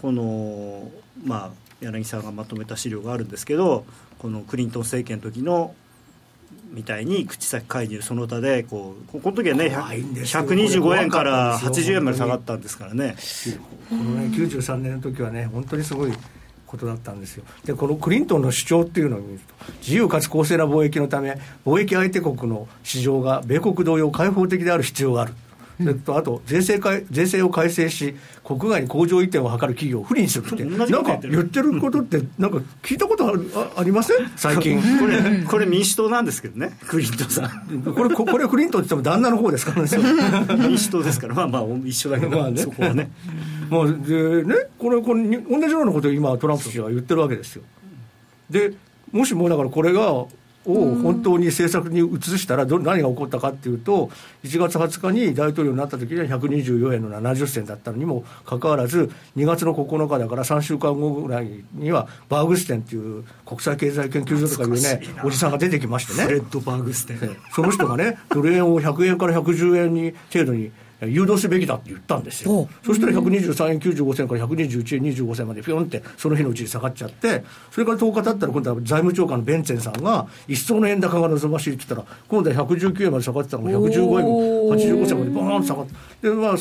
[0.01, 0.89] この
[1.23, 1.51] まあ
[1.83, 3.85] 柳さんがまとめた資料があるんですけど
[4.19, 5.75] このクリントン政権の時の
[6.71, 13.15] みたいに口先介入その他でこうこの時はね125円から80円まで下がったんですからね。
[13.89, 16.13] このね93年の時はね本当にすごい
[16.65, 17.43] ことだったんですよ。
[17.63, 25.35] でこのクリントンの主張っていうのを見ると自由かつ公正な貿易のため貿易相手国の市場が米国同様開放的である必要がある
[25.81, 30.63] それとあと税制改税制を改正し国外に工場移転を図る企業を不利にするって。
[30.65, 31.79] なんか言ってる。
[31.79, 34.31] ことってなんか聞いたことあるあありません？
[34.35, 34.79] 最近。
[34.99, 36.77] これこれ民主党なんですけどね。
[36.87, 37.81] クリントンさん。
[37.83, 39.89] これこれクリントンって言っても旦那の方ですからね。
[40.67, 41.33] 民主党ですから。
[41.35, 43.09] まあまあ一緒だけど、まあね、そこはね。
[43.69, 47.63] まあでねこれこれ同じようなことを今トランプ氏は言ってるわけですよ。
[48.49, 48.73] で
[49.11, 50.25] もしもだからこれが
[50.65, 54.09] を本当に政策に移したらど何が起こったかっていうと
[54.43, 66.25] 1月20日に大統領になった時には124円の70銭だったのにもかかわらず2月の9日だから3週間後ぐらいにはバーグステンっていう国際経済研究所とかいうねおじさんが出てきましてね。
[66.25, 67.37] フレッド・バーグステン。
[67.53, 70.71] その人がねドル円を100円から110円に程度に
[71.07, 84.25] 誘導すべきだって言ったんですよ、そしたら123円95銭から121円25銭までぴょんってその日のうちに下がっちゃってそれから10日経ったら今度は財務長官のベンツェンさんが一層の円高が望ましいって言ったら今度は119円まで下がってたのが115円
[85.03, 86.55] 85銭までバーンと下がってでまあ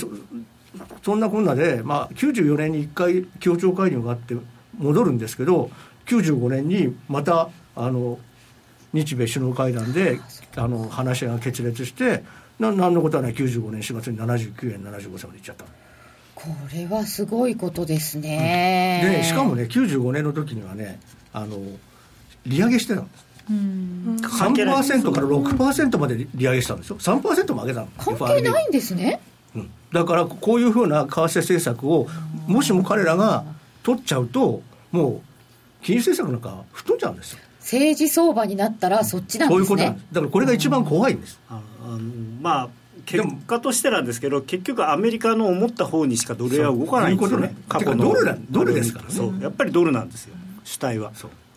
[1.03, 4.35] そんなこんなで、まあ、94年に1回協調介入があって
[4.79, 5.71] 戻るんですけど
[6.07, 8.19] 95年にまたあの
[8.93, 10.21] 日米首脳会談で
[10.57, 12.23] あの話し合いが決裂して
[12.59, 13.35] な何のことはない。
[13.35, 15.65] 95年4月に79円75銭までいっちゃった。
[16.35, 20.99] これはすごいことですね、うん、でしかもね95年の時にはね
[21.33, 21.57] あの
[22.47, 23.27] 利上げしてたんです。
[23.51, 24.17] うん。
[24.21, 26.99] 3%から6%まで利上げしたんですよ。
[26.99, 27.89] 3%も上げたの。
[27.99, 29.21] 関係ないんですね、
[29.55, 32.09] うん、だからこういうふうな為替政策を
[32.47, 33.45] もしも彼らが
[33.83, 35.21] 取っちゃうともう
[35.85, 37.39] 金融政策なんか吹っ飛んじゃうんですよ。
[37.61, 39.61] 政治相場になったらそっちなんですね。
[39.61, 40.07] そういうことなんです。
[40.13, 41.61] だからこれが一番怖いんです、あ
[41.93, 42.01] の
[42.41, 42.69] まあ
[43.07, 47.55] 結果としてなんですけど結局アメリカの思った方にしかドル円は動かないんですよね。
[47.69, 49.11] 過去のドルドルですからね。
[49.13, 49.41] そう。
[49.41, 50.35] やっぱりドルなんですよ。
[50.65, 51.13] 主体は。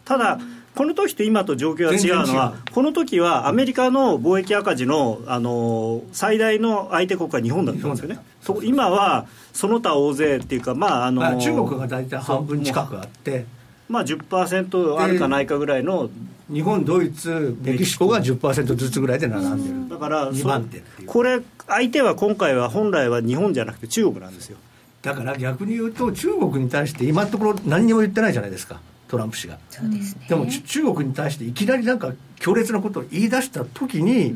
[0.05, 0.39] ただ
[0.75, 8.19] この時と今と状況が違うのはこの時はアメリカの貿易赤字のあの最大の相手国は日本だったんですよね。
[8.63, 13.45] 今はその他大勢っていうかまああの中国が大体半分近くあって。
[13.87, 16.09] まあ10%あるかないかぐらいの
[16.51, 19.89] 日本ドイツメキシコが10%ずつぐらいで並んでる。
[19.89, 24.57] だから2番手これ相手は今回は本来は日本じゃなくて中国なんですよ。
[25.01, 28.79] だから逆に言うと中国に対して今のところ何にも言ってないじゃないですか。
[29.07, 29.57] トランプ氏が。
[29.69, 30.25] そうですね。
[30.27, 34.35] でも中国に対していきなりなんか強烈なことを言い出した時に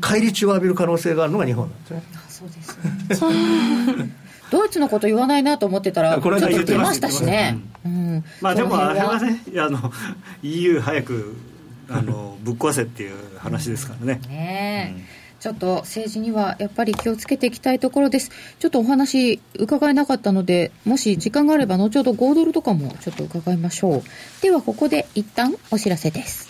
[0.00, 2.62] 返り血を浴びる可能性があるのが日本なんですね、そうで
[3.14, 4.14] すね
[4.50, 9.92] ドイツのこと言わないなと思ってたらちょっと出ましたしね、うん、まあでもあれはねあの
[10.42, 11.36] EU 早く
[11.90, 14.20] あのぶっ壊せっていう話ですからね。
[14.28, 15.04] ね、うん。
[15.40, 18.30] ちょっと政治にはやっぱり気をつけていきたいところです。
[18.58, 24.02] ちょっとお話伺えなかったので、もし時間があれば後ほど5ドルとかもちょっと伺いましょう。
[24.42, 26.49] ではここで一旦お知らせです。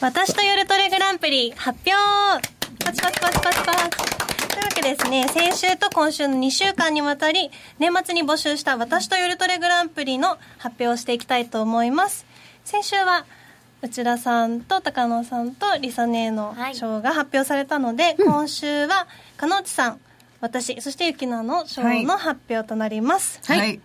[0.00, 2.48] 私と夜トレグランプリ発表
[2.82, 3.98] パチパチパチパチパチ
[4.48, 12.24] というわけですね、先週と今週の2週間にわたり、年末に募集した私と夜トレグランプリの発表をしていきたいと思います。
[12.64, 13.26] 先週は、
[13.82, 20.00] 内田さんと高野さんとりさねの賞が発表されたので、はい今週は、かのうちさん、
[20.40, 23.38] 私、そしてゆきなの賞の発表となります。
[23.44, 23.78] はい。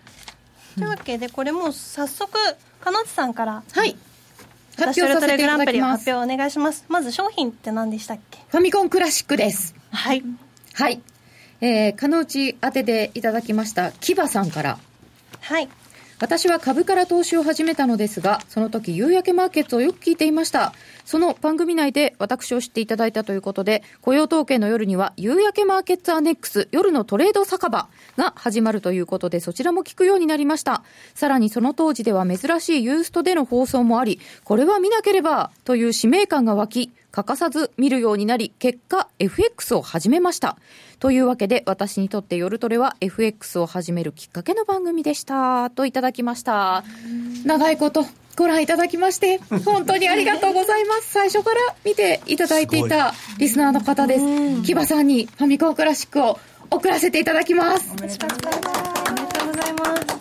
[0.76, 2.32] というわけで、これもう早速、
[2.80, 3.98] かのうちさんから、はい。
[4.78, 6.06] 発表させていただきます。
[6.06, 6.86] 発表お願いします。
[6.88, 8.40] まず商品って何でしたっけ？
[8.48, 9.76] ファミコンクラシックです。
[9.92, 10.24] はい。
[10.74, 11.02] はい。
[11.62, 14.78] えー、かのうち当てていただきました、キバさんから。
[15.42, 15.70] はい。
[16.18, 20.74] 私は株から投資を始めたのですが、その時夕焼けマーケットをよく聞いていました。
[21.04, 30.84] その番組内で私を知っていただいたということで、雇用統計の夜には夕焼けマーケットアネックス夜のトレード酒場が始まるということで、そちらも聞くようになりました。
[31.16, 40.58] さらにその当時では珍しいユーストでの放送もあり、これは見なければという使命感が湧き、欠かさず見るようになり、結果 FX を始めました。
[41.00, 45.70] というわけで、私にとって夜トレは FX を始めるきっかけの番組でした。
[45.70, 46.84] といただきました。
[47.46, 48.06] 長いこと
[48.36, 51.14] ご覧いただきまして、本当にありがとうございます。
[51.14, 54.64] 最初から見ていただいていたリスナーの方です。
[54.64, 56.38] キバさんにファミコンクラシックを
[56.70, 57.94] 送らせていただきます。
[57.98, 58.50] おめでとうござ
[59.70, 60.15] います。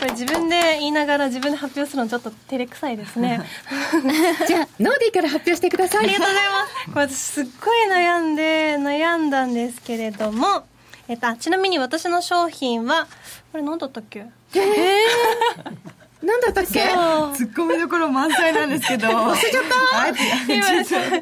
[0.00, 0.06] おめでとうございます。
[0.06, 3.40] やっぱり自分で言いながら自分で発表するのちょっと照れくさいですね。
[4.46, 6.04] じゃあノーディーから発表してください。
[6.04, 6.90] ありがとうございます。
[6.92, 10.64] これ私すっごい悩んで悩んだんですけれども。
[11.08, 13.08] えっと、ちなみに私の商品は
[13.50, 14.26] これ何だったっけ？
[14.54, 14.60] えー
[16.22, 16.70] 何だったっけ？
[16.70, 19.08] ツッコミどころ満載なんですけど。
[19.08, 20.08] 忘れちゃった。
[20.54, 21.14] 今喋っ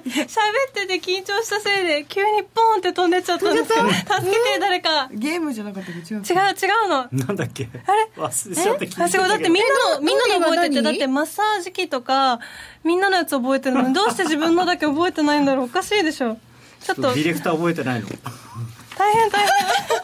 [0.75, 5.09] てて緊張したせいで急にポンって飛んでっちゃったんですけど助けて誰か。
[5.13, 6.15] ゲームじゃなかったっけ？
[6.15, 6.21] 違う。
[6.21, 7.09] 違う違うの。
[7.13, 12.41] なんだっけあれ忘れちゃった私だってみんなのみんなの覚えててだってマッサージ機とか
[12.83, 15.67] みんなのやつ覚えてるのにどうして自分のだけ覚えてないんだろう。
[15.67, 16.39] おかしいでしょ。
[16.81, 18.09] ちょっとディレクター覚えてないの
[18.99, 19.49] 大変大変。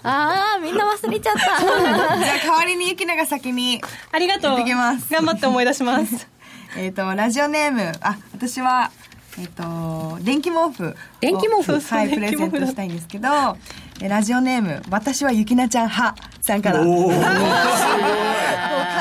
[0.05, 1.41] ああみんな忘れちゃった。
[1.61, 3.83] じゃあ代わりにゆきなが先に
[4.13, 4.65] ありがとう。
[4.65, 6.29] 頑張って思い出します。
[6.77, 7.93] えっとラジオネーム。
[8.01, 8.91] あ私は
[9.39, 11.81] えっ、と電気毛布電気毛布？
[11.81, 13.29] はいプレゼントしたいんですけど
[14.01, 16.83] ラジオネーム私はゆきなちゃん派さんから。
[16.83, 17.09] お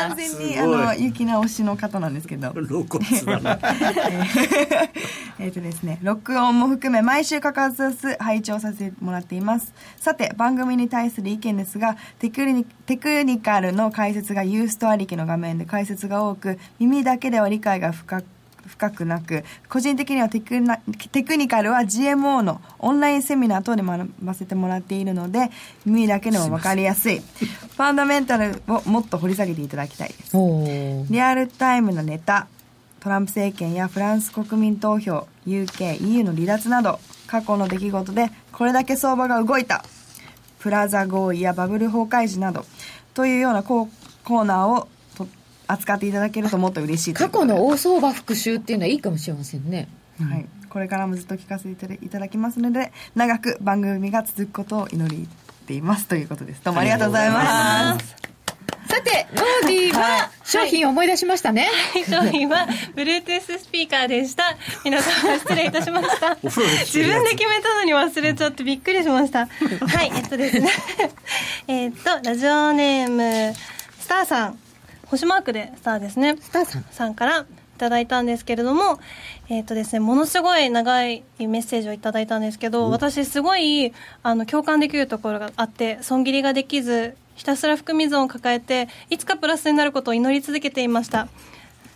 [0.07, 2.51] 完全にあのゆきな推しの方なんですけど。
[2.51, 3.59] 露骨だな。
[5.39, 9.73] えっとですね録音も含め毎週欠かさず拝聴させてもらっています。
[9.97, 18.25] さて番組に対する意見ですがテクニテクニカルの解説がユーストありきの画面で解説が多く耳だけでは理解が深く
[18.67, 20.77] 深くなく個人的にはテクナ
[21.11, 25.49] テクニカルは GMO のオンラインセミナー等で学ばせてもらっているので
[25.85, 27.19] 耳だけでも分かりやすい。
[27.73, 30.37] ファンダメンタルをもっと掘り下げていただきたいです。
[31.11, 32.47] リアルタイムなネタ
[32.99, 39.83] トランプ政権やフランス国民投票 UK、EU の離脱など過去の出来事でこれだけ相場が動いた。
[40.59, 42.65] プラザ合意やバブル崩壊時など
[43.13, 44.87] というようなコーナーを
[45.67, 49.87] 扱っていただけるともっと嬉しい過去の大相場復習っていうのはいいかもしれませんね。
[50.19, 55.27] はい、これからもずっと聞かせていただきますので長く番組が続くことを祈り
[55.65, 56.61] ていますということです。
[56.63, 58.15] どうもありがとうございます。
[58.87, 61.67] さて、ノーディーは商品を思い出しましたね。
[61.93, 64.57] はい、商品は Bluetooth スピーカーでした。
[64.83, 65.71] 皆さん失礼い。
[65.71, 66.35] たしました。
[66.43, 66.59] 自
[66.99, 69.47] 分で決めたのに忘れちゃってびっくりしました。
[69.47, 70.69] はい、えっとですね。
[71.67, 73.55] えっと、ラジオネーム、
[73.99, 74.59] スターさん。
[75.07, 76.37] 星マークでスターですね。
[76.39, 76.83] スターさん。
[76.91, 77.45] さんから、
[77.75, 78.99] いただいたんですけれども、
[79.49, 91.27] えっ、ー、とですね、ものすごい長いメッセージをいただいたんですけど、私すごいあの共感できるところがあって、損切りができず、ひたすら含み損を抱えて、いつかプラスになることを祈り続けていました。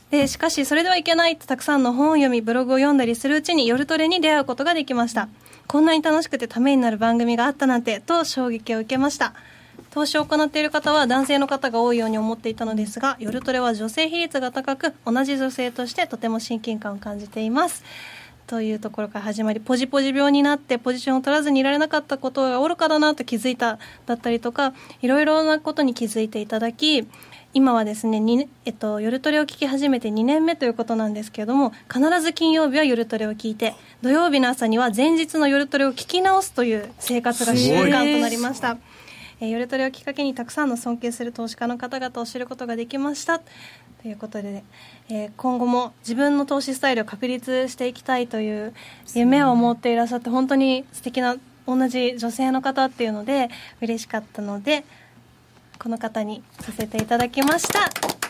[0.10, 5.30] で、しかしそれではいけないとたくさんの本を読み、ブログを読んだりするうちに夜トレに出会うことができました。
[5.68, 9.34] こんなに楽しくてためになる番組があったなんて、と衝撃を受けました。
[9.98, 17.84] 投資を行っている方は男性の方が多いように思っていたのですが夜トレは女性比率が高く同じ女性としてとても親近感を感じています
[18.46, 27.08] というところから始まりポジポジ病になってポジションを取らずにいられなかったことが愚かだなと気づいただったりとかいろいろなことに気づいていただき
[27.56, 33.74] 今はですね、えっと、夜トレを聞き始めて2年目ということなんですけれども必ず金曜日は夜トレを聞いて
[34.04, 38.78] 土曜日の朝には前日の夜トレを聞き直すという生活が習慣となりました。
[39.40, 43.40] えー、夜トレをきっかけにたくさんの尊敬する投資家の方々を知ることができました。
[43.40, 44.64] ということで、
[45.10, 48.74] えー、今後も自分の投資スタイルを確立していきたいという
[49.16, 51.36] 夢を持っていらっしゃって本当に素敵な
[51.66, 53.50] 同じ女性の方っていうので
[53.82, 54.86] 嬉しかったので
[55.80, 58.27] この方にさせていただきました。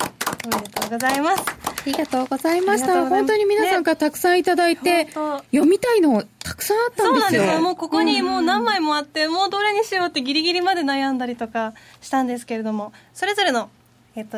[0.48, 1.44] おめでとうございます
[1.88, 3.08] ありがとうございました。
[3.08, 7.22] 本当に皆さんからたくさんいただいて、ね、読みたいのたくさんあったんですよ。
[7.22, 7.62] そうなんですよ。
[7.62, 13.70] もうここにもう何枚もあって、もうどれにしようってギリギリまで悩んだりとかしたんですけれども、それぞれの、
[14.16, 14.38] えっと、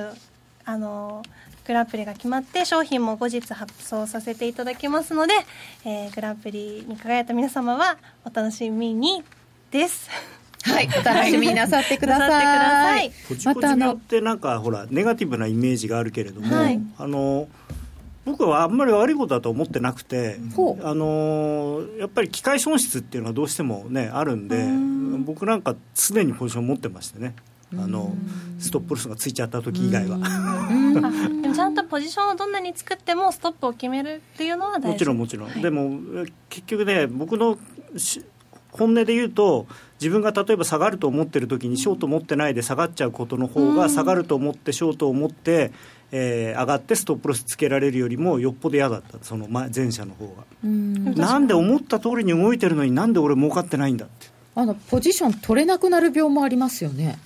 [0.66, 1.24] あの、
[1.66, 5.34] グランプリが決まって商品も後日発送させていただきますので、
[5.86, 9.24] えー、グランプリに輝いた皆様はお楽しみに
[9.72, 10.10] です。
[10.64, 13.12] はい、お楽しみになさってください。
[13.28, 17.48] ポチポチ病ってなんかほらネガティブなイメージがあるけれども、はい、あの
[18.26, 20.38] 僕はあんまり悪いことだと思ってなくて、
[20.84, 24.66] あのやっぱり機械損失っていうのはどうしてもねあるんで、
[25.26, 27.36] 僕なんか常にポジション持ってましてね。
[27.78, 28.16] あの
[28.58, 30.18] ストップロスがついちゃった時以外は。
[31.54, 34.88] ちゃんとポジションをどんなに作ってもストップを決めるっていうのは大事。
[34.88, 37.60] もちろんもちろん、はい、でも結局ね僕の
[38.72, 39.68] 本音で言うと
[40.00, 45.72] 自分が例えば下がると思ってる時にショート持ってないで下がっちゃうことの方が下がると思ってショートを持って、
[46.12, 49.18] えー、上がってストップロスつけられるよりもよっぽど嫌だった。
[49.22, 50.44] その前者の方が。
[50.64, 54.28] なんで思った通りに動いてるのになんで俺儲かってないんだって。
[54.56, 57.18] あのポジション取れなくなる病もありますよね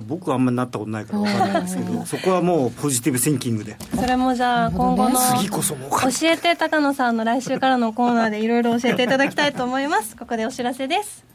[0.00, 3.76] 僕はあんまりなったことないから分からないですけど そこはもうポジティブシンキングで。
[3.94, 10.16] それもじゃあ今後の次こそも教えて高野さんの来週からのコーナーでいろいろ教えていただきたいと思います。
[10.16, 11.32] ここでお知らせです。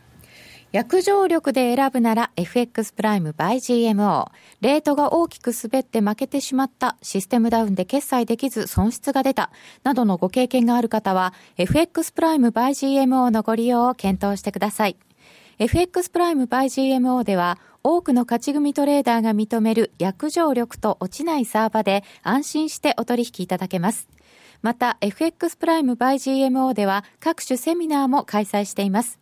[0.73, 4.27] 約定力で選ぶなら FX プライム by GMO。
[4.59, 9.49] レートが大きく滑って負けてしまった、システムダウンで決済できず損失が出た、
[9.83, 14.97] などのご経験がある方は FX プライム by GMO のご利用を検討してください。
[15.59, 24.07] FX プライム by GMO では多くの勝ち組トレーダーが認める約定力と落ちないサーバで安心してお取引いただけます。
[24.61, 29.19] また FX プライム by GMO では各種セミナーも開催しています。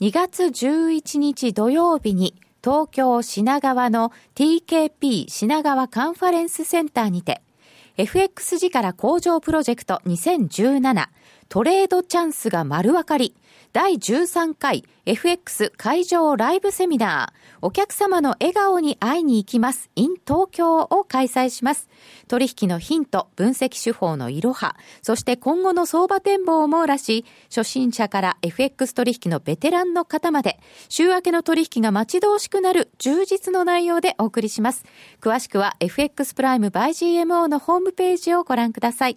[0.00, 7.42] 2月11日土曜日に東京品川の TKP 品川カンファレンスセンターにて
[7.96, 11.08] FX 時から工場プロジェクト2017
[11.48, 13.34] トレードチャンスが丸分かり
[13.72, 21.88] 第13回 FX 会場ライブセミナー、お客様の笑顔に会いに行きます in 東京を開催します。
[22.28, 30.60] 取引のヒント、分析手法のいろは、そして今後の相場展望を網羅し、初心者から FX 取引のベテランの方まで、
[30.90, 34.84] 週明けの取引が待ち遠しくなる充実の内容でお送りします。
[35.22, 39.16] 詳しくは FX プライム by GMO のホームページをご覧ください。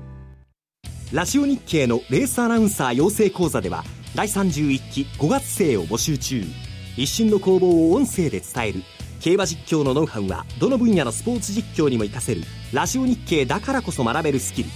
[1.13, 3.83] ラジオ日経のレースアナウンサー養成講座では
[4.15, 6.41] 第31期5月生を募集中。
[6.95, 8.83] 一瞬の攻防を音声で伝える。
[9.19, 12.43] 競馬実況のノウハウはどの分野のスポーツ実況にも活かせる。
[12.71, 14.69] ラジオ日経だからこそ学べるスキル。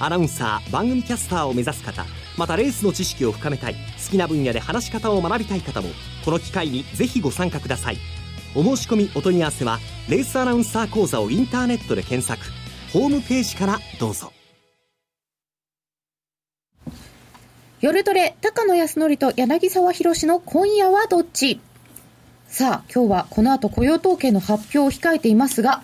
[0.00, 2.06] アナウンサー番組キャスターを目指す方
[2.38, 3.74] またレースの知識を深めたい。
[3.74, 5.90] 好きな分野で話し方を学びたい方も
[6.24, 7.98] この機会にぜひご参加ください。
[8.54, 9.78] お申し込みお問い合わせは
[10.08, 12.42] レースアナウンサー講座をインターネットで検索。
[12.94, 14.32] ホームページからどうぞ。
[17.82, 21.60] 夜トレ高野康則と柳沢博の今夜はどっち？
[22.46, 25.82] さあ今日はこの後雇用統計の発表を控えていますが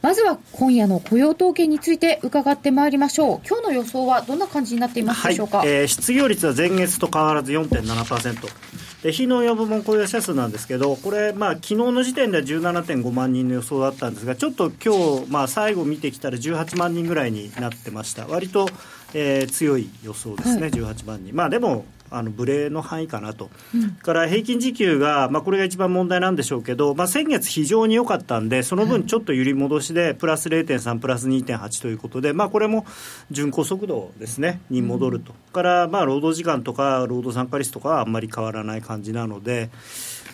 [0.00, 3.40] まずは今夜の雇用統計について伺ってまいりましょう。
[3.46, 18.26] 今日の予想はどんな感じになっていますでしょうか、はい、えー、失業率は前月と変わらず4.7%で非農業部門雇用者数なんですけどこれまあ昨日の時点では17.5万人の予想だったんですがちょっと今日まあ最後見てきたら18万人ぐらいになってました。
[18.26, 18.68] 割と、
[19.14, 32.84] えー、強い予想ですね、はい、18万人まあでもあのブレの範囲かなと、うん、から平均時給が、まあ、これが一番問題なんでしょうけど、まあ、先月、非常に良かったんで、その分、ちょっと揺り戻しで、プラス0.3、プラス2.8ということで、まあ、これも
[33.30, 39.70] 巡航速度ですね、に戻ると、うん、から、まあ、労働時間とか、労働参加率とかはあんまり変わらない感じなので、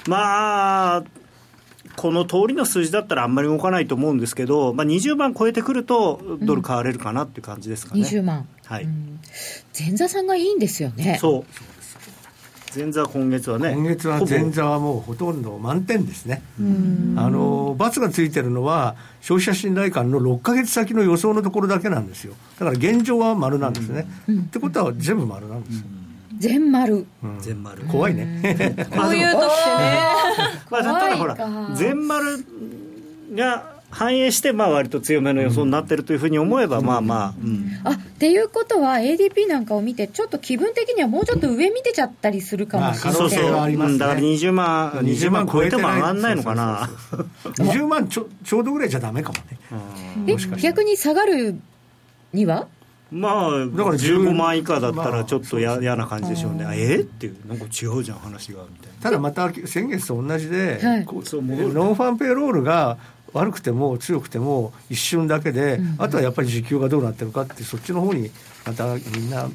[0.08, 1.04] まあ、
[1.94, 8.00] この通りの数字だったらあんまり動かないと思うんですけど、まあ、20万超えてくると、ドル買われるかなっていう感じですかね。
[8.00, 8.88] うん、20万はい、
[9.78, 11.18] 前座さんがいいんですよね。
[11.20, 11.44] そう。
[12.76, 16.42] 前座今月はね今月は前座はもうほとんど満点ですね。
[17.16, 22.34] あの罰がついてるのは消費者信頼感の6か月先の予想のところだけなんですよ。
[22.58, 25.84] だから現状は丸なんですね、ってことは全部丸なんですよ、
[26.38, 27.06] 全丸、
[27.40, 27.84] 全丸。
[27.84, 28.42] 怖いね、
[28.90, 29.96] こういう時ね。
[30.70, 31.36] まあ、ただほら
[31.74, 32.44] 全丸
[33.34, 46.90] が反映して、まあ割と強めの予想になってるというふうに思えば、まあまあ、うん、あっていうことは、ADP なんかを見て、ちょっと気分的にはもうちょっと上見てちゃったりするかもしれない、そうそう、だから20万、20万超えても上がらないのかな、
[47.56, 49.38] 20万ちょちょうどぐらいじゃだめかも
[50.26, 51.56] ね、え逆に下がる
[52.34, 52.68] には？
[53.10, 56.96] まあ、だから15万以下だったらちょっと嫌、まあ、な感じでしょうね、あえ？
[56.96, 59.00] っていう、なんか違うじゃん、話がみたいな。
[59.00, 62.98] ただまた先月と同じで、はい、ノンファンペイロールが
[63.32, 65.94] 悪くても強くても一瞬だけで、うん。
[65.98, 68.30] あとはやっぱり時給がどうなってるかってそっちの方に
[68.64, 69.48] またみんな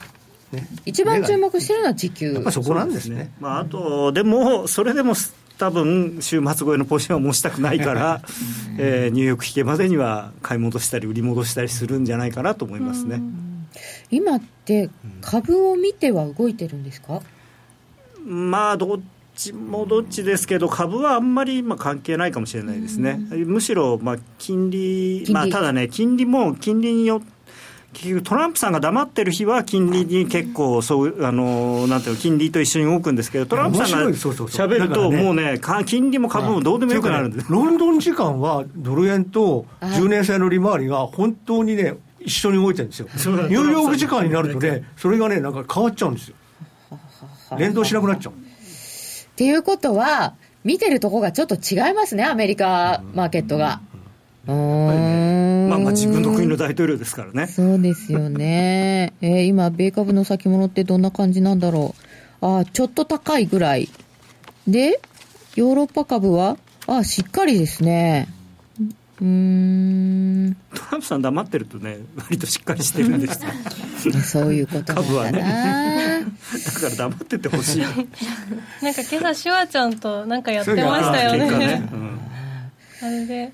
[0.52, 2.34] ね、一番注目してるのは時給。
[2.34, 5.14] やっぱそこなんですね、ね、まあ、あとでもそれでも
[5.58, 8.22] 多分週末超えのポジションは持ちたくないから、
[8.78, 13.22] えー、ニューヨーク引けまでには買い戻したり売り戻したりするんじゃないかなと思いますね。
[14.10, 14.90] 今って
[15.22, 17.22] 株を見ては動いてるんですか、
[18.26, 19.00] まあどっ
[19.36, 27.42] ちもどっちですけど、株はあんまりまあ関係ないかもしれないですね、むしろまあ金利、まあ、ただね、金利も金利によって、
[27.94, 46.36] 結局、トランプさんが黙ってる日は、金利に結構そう、あのなんていうの、金利と一緒に動くんですけど、トランプさんがしゃべると、もうね、金利も株もどうでもよくなるんです、ロンドン時間はドル円と10年債の利回りが本当にね、一緒に動いてるんですよ、ニューヨーク時間になるとね、それがね、なんか変わっちゃうんですよ、
[47.58, 48.34] 連動しなくなっちゃう。
[49.42, 53.82] っていうことは、見てるとこがちょっと違いますね、アメリカマーケットが。
[54.48, 57.48] うん、まあまあ自分の国の大統領ですからね。
[57.48, 59.14] そうですよね。
[59.22, 61.96] えー、今、米株の先物ってどんな感じなんだろ
[62.42, 62.46] う。
[62.46, 63.90] ああ、ちょっと高いぐらい。
[64.68, 65.00] で、
[65.56, 66.58] ヨーロッパ株は？
[66.86, 68.28] ああ、しっかりですね。
[69.22, 70.58] うん。
[70.74, 73.40] トランプさん黙ってるとね割としっかりしてるんです
[74.32, 76.26] そういうこと株はね。
[76.66, 77.82] だから黙っててほしい。
[77.82, 81.58] なんか今朝シュワちゃんとなんかやってましたよね。
[81.58, 82.20] ね、うん、
[83.02, 83.54] あれで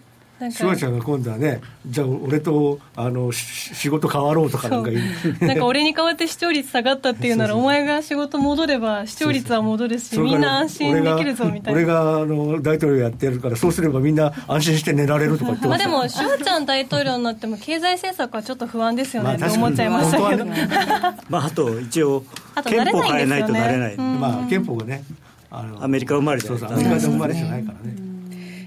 [0.52, 5.46] シュワちゃんが今度はね、じゃあ俺とあの仕事変わろうとかなんか言う。
[5.46, 11.80] なんか俺に代わって視聴率下がったっていうなら、お前が仕事戻れば視聴率は戻るし、みんな安心できるぞみたいな。
[11.80, 20.46] 俺があの大統領やってるから、そうすればみんな安心して寝られるとか言ってまあでも、シュワちゃん大統領になっても、経済政策はちょっと不安ですよね、って思っちゃいましたけど。
[21.30, 22.24] まああと一応、
[22.64, 23.98] 憲法変えないとなれない。
[23.98, 25.04] まあ憲法がね、
[25.50, 28.07] あのアメリカ生まれじゃないアメリカ生まれじゃないからね。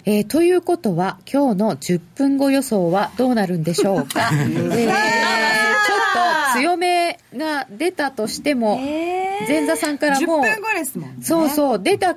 [0.07, 4.31] えー、ということは、今日の10分後予想はどうなるんでしょうか？
[4.33, 11.17] えー、ちょっと強めが出たとしても、前座さんからもう、10分後ですもんね。
[11.23, 12.17] そうそう、出た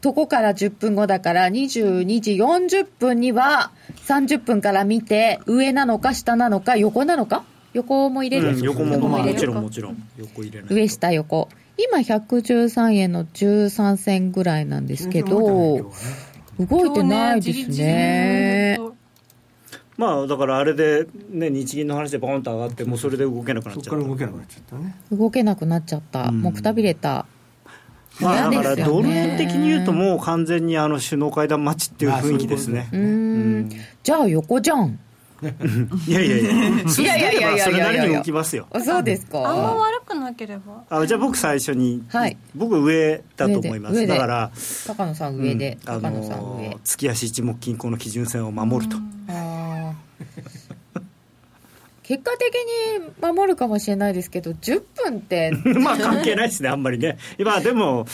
[0.00, 3.72] とこから10分後だから22時40分には
[4.06, 7.44] 30分から見て上なのか下なのか横なのか？
[7.74, 10.02] 横も入れる、うん、横ももちろんもちろん。
[10.18, 11.48] 横入れない上下横。
[11.80, 15.92] 今113円の13銭ぐらいなんですけど、
[16.58, 18.78] 動いてないですね。
[19.96, 23.90] まあだからあれで、ね、日銀の話でボンと上がって、もうそれで動けなくなっちゃった。
[23.90, 24.96] 動けなくなっちゃったね。
[25.10, 26.30] 動けなくなっちゃった。
[26.30, 27.26] もうくたびれた。
[28.20, 32.88] まあ、だからドル円的に言うと、もう完全にあの首脳会談待ちっていう雰囲気ですね。
[32.92, 33.70] うん、
[34.02, 34.98] じゃあ、横じゃん。
[35.40, 38.66] いやいやいや、 いやいやいやいやそれなりに起きますよ。
[38.84, 39.38] そうですか。
[39.38, 40.84] あんま悪くなければ。
[40.90, 44.06] あ、じゃあ僕最初に、はい、僕上だと思います。
[44.06, 44.50] だから、
[44.86, 46.76] 高野さん上で、高野さん上。
[46.82, 48.98] 月足一目均衡の基準線を守ると。
[52.02, 55.52] 結果的に守るかもしれないですけど、10分って。
[55.78, 57.18] まあ関係ないですね、あんまりね。
[57.38, 58.06] 今でも、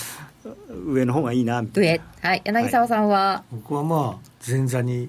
[0.87, 1.93] 上の方がいいな、みたいな。
[1.93, 2.01] 上。
[2.29, 2.43] はい。
[2.45, 5.09] 柳沢さんは、はい、僕はまあ、前座に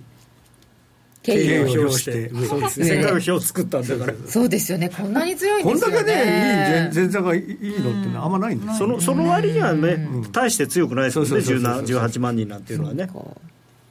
[1.26, 2.30] 敬意を表して。
[2.30, 2.86] そうですね。
[2.86, 4.14] せっかく表作ったんだから。
[4.28, 4.90] そうですよね。
[4.90, 5.98] こんなに強いんですよね。
[5.98, 7.44] こんだけねいい前座がいい
[7.80, 11.30] のってあんまないんですそのその割にはね大して強くないですよね。
[11.30, 13.10] 18万人なんていうのはね。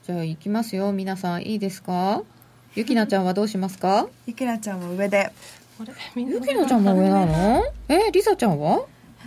[0.07, 0.93] じゃあいきますよ。
[0.93, 2.23] 皆さんいいですか？
[2.75, 4.07] ゆきなちゃんはどうしますか？
[4.27, 5.31] ゆきなちゃんも上で。
[6.17, 7.63] ゆきなちゃんも上なの？
[7.89, 8.85] えりさちゃんは？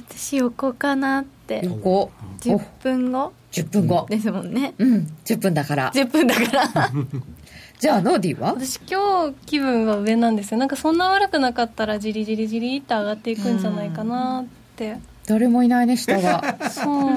[0.09, 1.61] 私横かなって。
[1.63, 2.11] 横。
[2.41, 3.33] 10分後。
[3.51, 4.05] 10分後。
[4.09, 4.73] ですもんね。
[4.77, 5.13] うん。
[5.25, 5.91] 10分だから。
[5.91, 6.41] 10分だか
[6.73, 6.91] ら
[7.79, 8.53] じゃあノーディは？
[8.53, 10.57] 私今日気分は上なんですよ。
[10.57, 14.97] なんかそんな悪くなかったらじりじりじりって上がっていくんじゃないかなって。
[15.27, 16.69] 誰もいないね下が。
[16.69, 17.11] そう。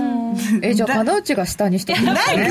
[0.63, 2.51] えじゃあ金内が下にしてくださいね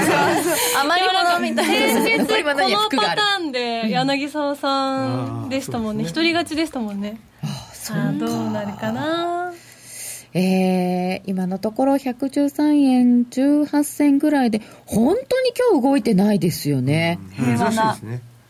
[0.82, 2.02] 余り物みたいな。
[2.02, 5.06] 先日このパターンで柳沢さ
[5.46, 6.04] んでしたもんね。
[6.04, 7.20] 一、人勝ちでしたもんね。
[7.92, 9.52] ああどうなるかな
[10.34, 17.20] えー、今のところ113円18銭ぐらいで、本当に今日動いてないですよね。
[17.36, 17.98] 平和な。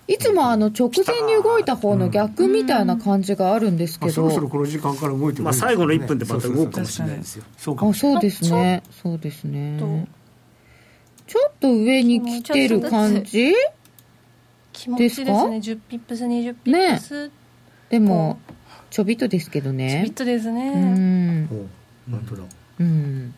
[0.07, 7.43] いつもあの直前に動いた方の逆みたいな感じがあるんですけど、そろそろこの時間から動いてまあ最後の1分でまた動くかもしれないですよ。
[7.57, 8.81] そうかそうですね。
[9.03, 10.07] そうですね。
[11.27, 13.53] ちょっと上に来てる感じ？
[14.73, 15.29] 気持ちですね。
[15.29, 17.27] 10ピップス、20ピップス。
[17.27, 17.31] ね、
[17.89, 18.39] でも、
[18.89, 19.89] ちょびっとですけどね。
[19.91, 20.71] ちょびっとですね。
[20.75, 21.69] うん。
[22.11, 22.43] 本当だ。
[22.79, 23.33] うん。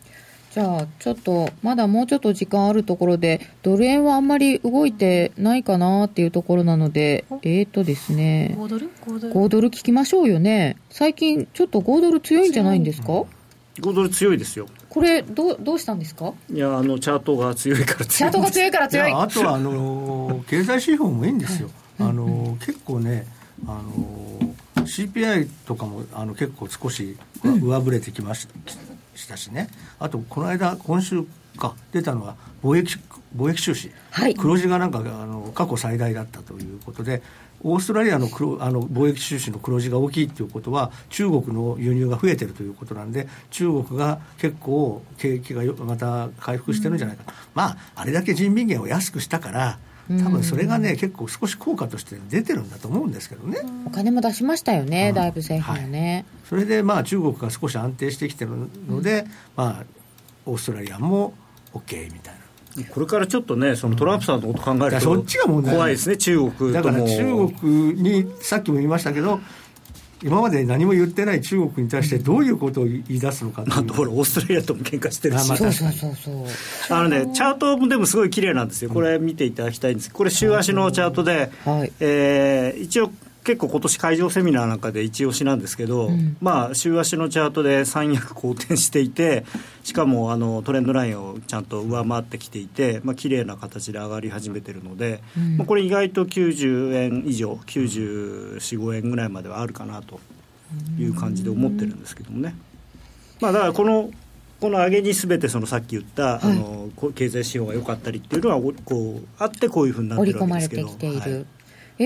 [0.50, 10.76] じゃあ、ちょっと、まだもうちょっと時間あるところで、ドル円はあんまり動いてないかなっていうところなので、えーとですね、豪ドル ?豪ドル ?豪ドル聞きましょうよね。
[10.90, 13.26] 最近、ちょっと豪ドル強いんじゃないんですか ?豪
[13.94, 14.66] ドル強いですよ。
[14.90, 16.34] これどうどうしたんですか？
[16.52, 23.26] いやあのチャートが強いから強いチャートが強いから強いあとはあの経済指標もいいんですよ、はい、あの結構ね
[23.66, 24.51] あの
[24.82, 28.54] CPI とかもあの結構少し上振れてきました,、
[29.14, 29.68] したしね。
[29.98, 31.24] あとこの間今週
[31.56, 32.96] か出たのは貿易
[33.36, 37.22] 貿易収支、はい、黒字がなんかあの過去最大だったということで
[37.64, 49.78] オーストラリアの黒あの貿易収支の黒字が大きいということは中国の輸入が増えてるということなんで中国が結構景気がまた回復してるんじゃないか、うん、まああれだけ人民元を安くしたから
[50.20, 58.50] 多分それがね、結構少し効果として出てるんだと思うんですけどね、お金も出しましたよね、うん、だいぶ政府はね、はい、それでまあ中国が少し安定してきてる
[58.88, 59.84] ので、うん、まあ、
[60.46, 61.34] オーストラリアも
[61.72, 62.42] OK みたいな。
[62.90, 69.40] これからちょっとね、そのトランプさんのこと考えると、そっちが問題怖いですね、中国だから中国に、さっきも言いましたけど、
[70.22, 76.46] 今まで何も言ってない中国に対してどういうことを言い出すのかなんとほらオーストラリアとも喧嘩してるし、まあ、そうそうそうそう。
[76.90, 78.90] あのねチャートもでもすごい綺麗なんですよ。
[78.90, 80.12] これ見ていただきたいんです。
[80.12, 83.10] これ週足のチャートで、はい、えー、一応
[83.44, 89.44] 結構今年会場セミナーなんかで一押しなんですけど、うん、まあ週足のチャートで三役好転していて
[89.82, 100.20] しかもあのトレンドラインをちゃんと上回ってきていてまあ綺麗な形で上がり始めてるので、うん、まあ、これ意外と90円以上945円ぐらいまではあるかなと
[100.98, 102.54] いう感じで思ってるんですけどもね。
[103.40, 104.10] まあ、だからこの
[104.60, 110.82] この上げにすべてそのさっき言った、はい、あの経済指標が良かったりっていうのはこうあってこういうふうになってるわけですけど。
[110.82, 111.46] 織り込まれてきている、はい、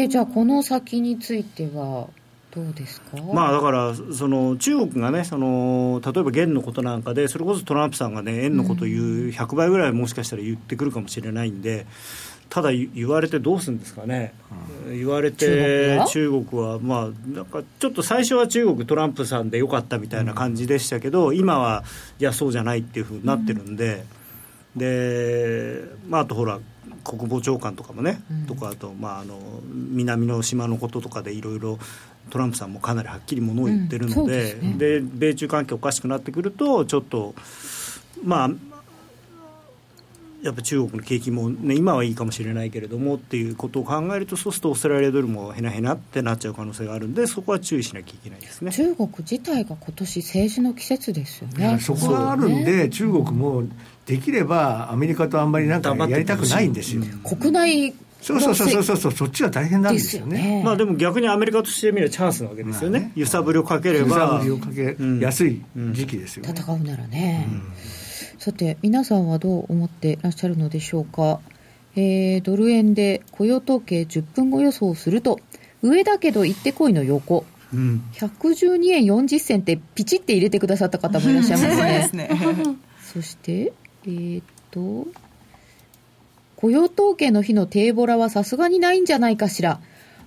[0.03, 2.09] えじゃあこの先については
[2.51, 3.19] どうですか？
[3.35, 11.87] まあだからその中国がねその例えば元のことなんかでそれこそトランプさんがね円のこと言う100倍ぐらいもしかしたら言ってくるかもしれないんで
[12.49, 14.33] ただ言われてどうするんですかね、
[14.87, 16.79] うん、言われて中国は？
[16.79, 21.85] まあなんかちょっと最初は中国トランプさんでよかったみたいな感じでしたけど、うん、今は
[22.19, 24.05] いやそうじゃないっていうふうになってるんで、
[24.75, 26.61] うん、でまああとほら
[27.07, 31.79] 国防長官とかもね、とかあとまああの南の島のこととかでいろいろ
[32.31, 37.35] トランプさんもかなりはっきりものを言ってるので,、で米中関係おかしくなってくるとちょっと
[38.25, 38.51] まあ
[40.43, 48.71] やっぱ中国の景気も、ね、今はいいかもしれないけれどもっていうことを考えるとそうするとオーストラリアドルもへなへなってなっちゃう可能性があるんでそこは注意しなきゃいけないですね。
[48.71, 51.79] 中国自体が今年政治の季節ですよね。
[51.81, 53.65] そこがあるんで、ね、中国も
[54.07, 57.95] できればアメリカとあんまりなんかやりたくないんですよ、国内
[58.27, 59.13] そうそうそうそうそう。
[59.13, 64.09] そっちは大変なんですよね、ね、まあでも逆にアメリカとしてみればチャンスなわけですよね、まあね、揺さぶりをかければ。
[64.09, 67.63] 揺さぶりをかけやすい時期ですよ、ね、戦うならね、うん。
[68.41, 71.41] さて皆さんはどう思っていらっしゃるのでしょうか、
[71.95, 75.39] えー、ドル円で雇用統計10分後予想すると
[75.83, 82.31] 上だけど行ってこいの横、うん、112円40銭ってピチって入れてくださった方もいらっしゃいますね。
[83.13, 83.73] そして
[84.07, 85.07] えー、っと
[86.57, 89.81] 雇用統計の日の低ボラはさすがにないんじゃないかしら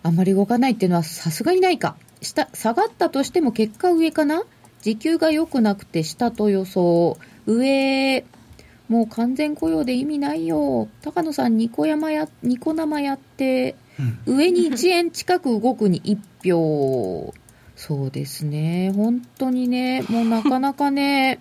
[0.03, 4.43] あまり動かないっていうのはさすがにないか下下がったとしても結果上かな
[4.81, 7.17] 時給が良くなくて下と予想
[7.49, 8.25] 上、
[8.87, 10.87] もう完全雇用で意味ないよ。
[11.01, 13.75] 高野さん、ニコ山や、ニコ生やって、
[14.27, 17.33] うん、上に1円近く動くに1票。
[17.75, 18.91] そうですね。
[18.95, 21.39] 本当にね、もうなかなかね、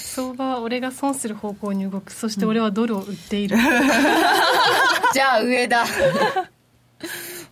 [0.00, 2.12] 相場は俺が損する方向に動く。
[2.12, 3.56] そして俺はドルを売っている、
[5.12, 5.84] じゃあ上だ。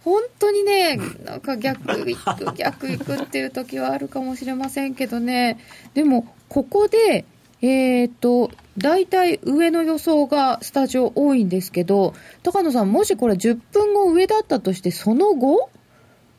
[0.04, 5.58] 本当にねなんか逆行く逆行くっていう時はあるかもしれませんけどね。
[5.92, 7.26] でもここで
[7.62, 15.70] えっ、ー、と、大体上の予想がスタジオ多いんですけど、高野さん、もしこれ10分後上だったとして、その後、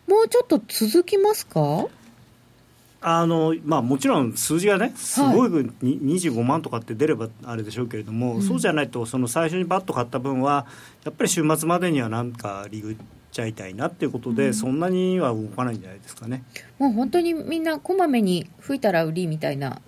[0.08, 1.86] もうちょっと続きますか？
[3.04, 10.68] あのまあ、もちろん数字がね、すごい、はい、25万とかって出ればあれでしょうけれども、うん、そうじゃないと、その最初にバッと買った分は、
[11.04, 12.95] やっぱり週末までにはなんか利食っ
[13.32, 16.43] ちゃいたいなっていうことで、うん、そんなには動かないんじゃないですかね。
[16.78, 19.82] もう本当にみんな、こまめに吹いたら売りみたいな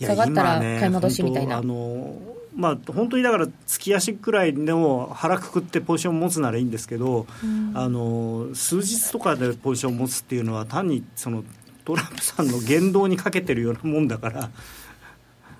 [0.00, 1.58] 下がったら買い戻しみたいな。
[1.58, 2.18] あの
[2.56, 11.44] まあ、本当にだから月足くらいでも腹くくってポジションを持つならいいんですけど、うん、あの数日とかでポジションを持つっていうのは単にその
[11.86, 14.50] トランプさんの言動にかけてるようなもんだから。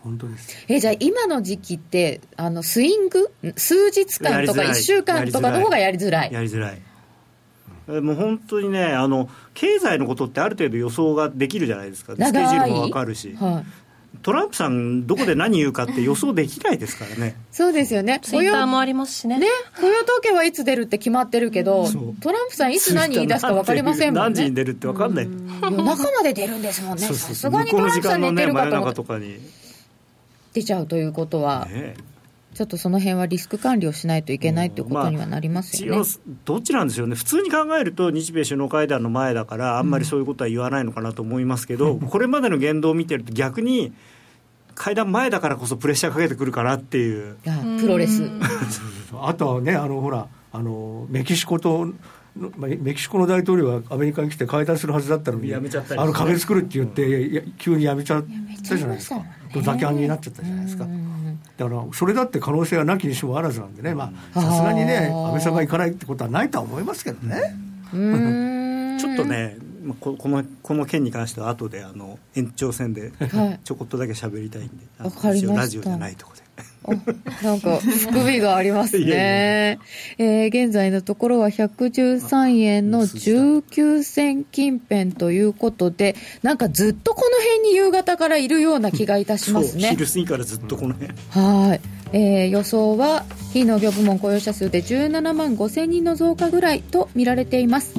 [0.03, 3.33] 本当ですえじゃあ今の時期ってあのスイング？
[3.57, 6.33] 数日間とか1週間とかの方がやりづらい？
[6.33, 6.81] やりづらい。
[8.01, 12.15] もう本当にねあの経済のことってある程度予想ができるじゃないですか。
[12.15, 13.67] スケジュールも分かるし、はい、
[14.23, 17.37] トランプさん、どこで何言うかって予想できないですからね。
[17.53, 18.21] そうですよね。
[18.23, 19.39] ツイッターもありますしね。
[19.39, 19.47] ね、
[19.81, 21.87] 雇用統計はいつ出るって決まってるけど、
[22.21, 24.31] トランプさんいつ何言い出すか分かりませんもんね。
[24.31, 25.29] 何時に出るって分かんない。
[25.63, 27.07] 夜中まで出るんですもんね。
[27.07, 29.41] さすがにトランプさん寝てるかと思って。
[30.53, 31.67] 出ちゃうということは。
[31.67, 31.95] ね
[32.57, 36.07] ちょっとその辺はリスク管理をしないといけないということにはなりますよね、まあ、
[36.47, 43.93] どっちなんでしょうね、普通に考えると、日米首脳会談の前だから、あんまりそういうことは言わないのかなと思いますけど、うん、これまでの言動を見てると、逆に
[44.75, 47.37] 会談前だからこそプレッシャーかけてくるかなっていう。
[47.81, 48.31] プロレス。
[49.21, 51.93] あとはねあのほらあのメキシコと
[52.57, 58.25] メキシコの大統領がアメリカに来て会談するはずだったのにやめちゃったあの壁作るって言って、急にやめちゃっ
[58.69, 59.25] たじゃないですか。
[59.55, 60.87] ドタキャンになっちゃったじゃないですか。
[61.57, 63.95] だからそれだって可能性はなきにしもあらずなんでね。
[63.95, 67.57] まあさすがにね安倍さんが行かないってことはないとは思いますけどね。
[69.01, 69.57] ちょっとね
[70.01, 73.13] ここのこの件に関しては後であの延長戦で
[73.65, 76.46] ちょこっとだけ喋りたいんで、はい、ラジオじゃないとこで。
[77.43, 79.79] なんか含みがありますね。
[80.19, 89.91] えー、現在のところは113円の19銭近辺ということで、なんかずっとこの辺に夕方からいるような気がいたしますね。
[89.91, 91.13] 昼過ぎからずっとこの辺。
[91.31, 91.81] はい。
[92.13, 97.95] えー、予想は非農業部門雇用者数で17万5000人の増加ぐらいと見られています。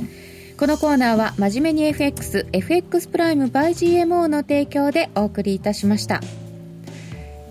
[0.57, 6.21] このコーナーは真面目に FX、FX プライム by GMO の提供でお送りいたしました。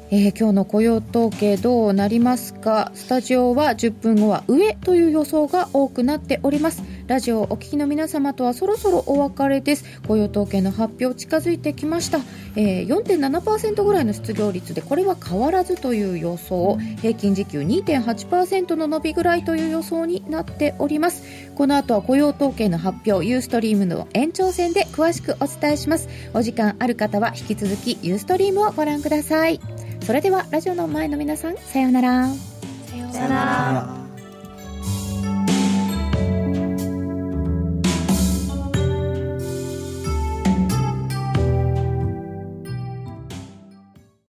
[0.08, 2.92] えー、今日の雇用統計どうなりますか？
[2.94, 6.82] スタジオは10分後は上という予想が多くなっております。
[7.08, 9.84] ラジオをお聞きの皆様とはそろそろお別れです。
[10.06, 12.18] 雇用統計の発表近づいてきました、
[12.56, 16.78] えー、4.7%ぐらいの失業率でこれは変わらずという予想。
[17.00, 21.24] 平均時給2.8%の伸びぐらいという予想になっております。
[21.56, 26.08] この後は雇用統計の発表ユーストリームの延長戦で詳しくお伝えします。
[26.32, 29.60] お時間ある方は引き続きユーストリームをご覧ください。
[30.06, 32.28] それではラジオの前の皆さんさようなら。
[32.28, 34.05] さようなら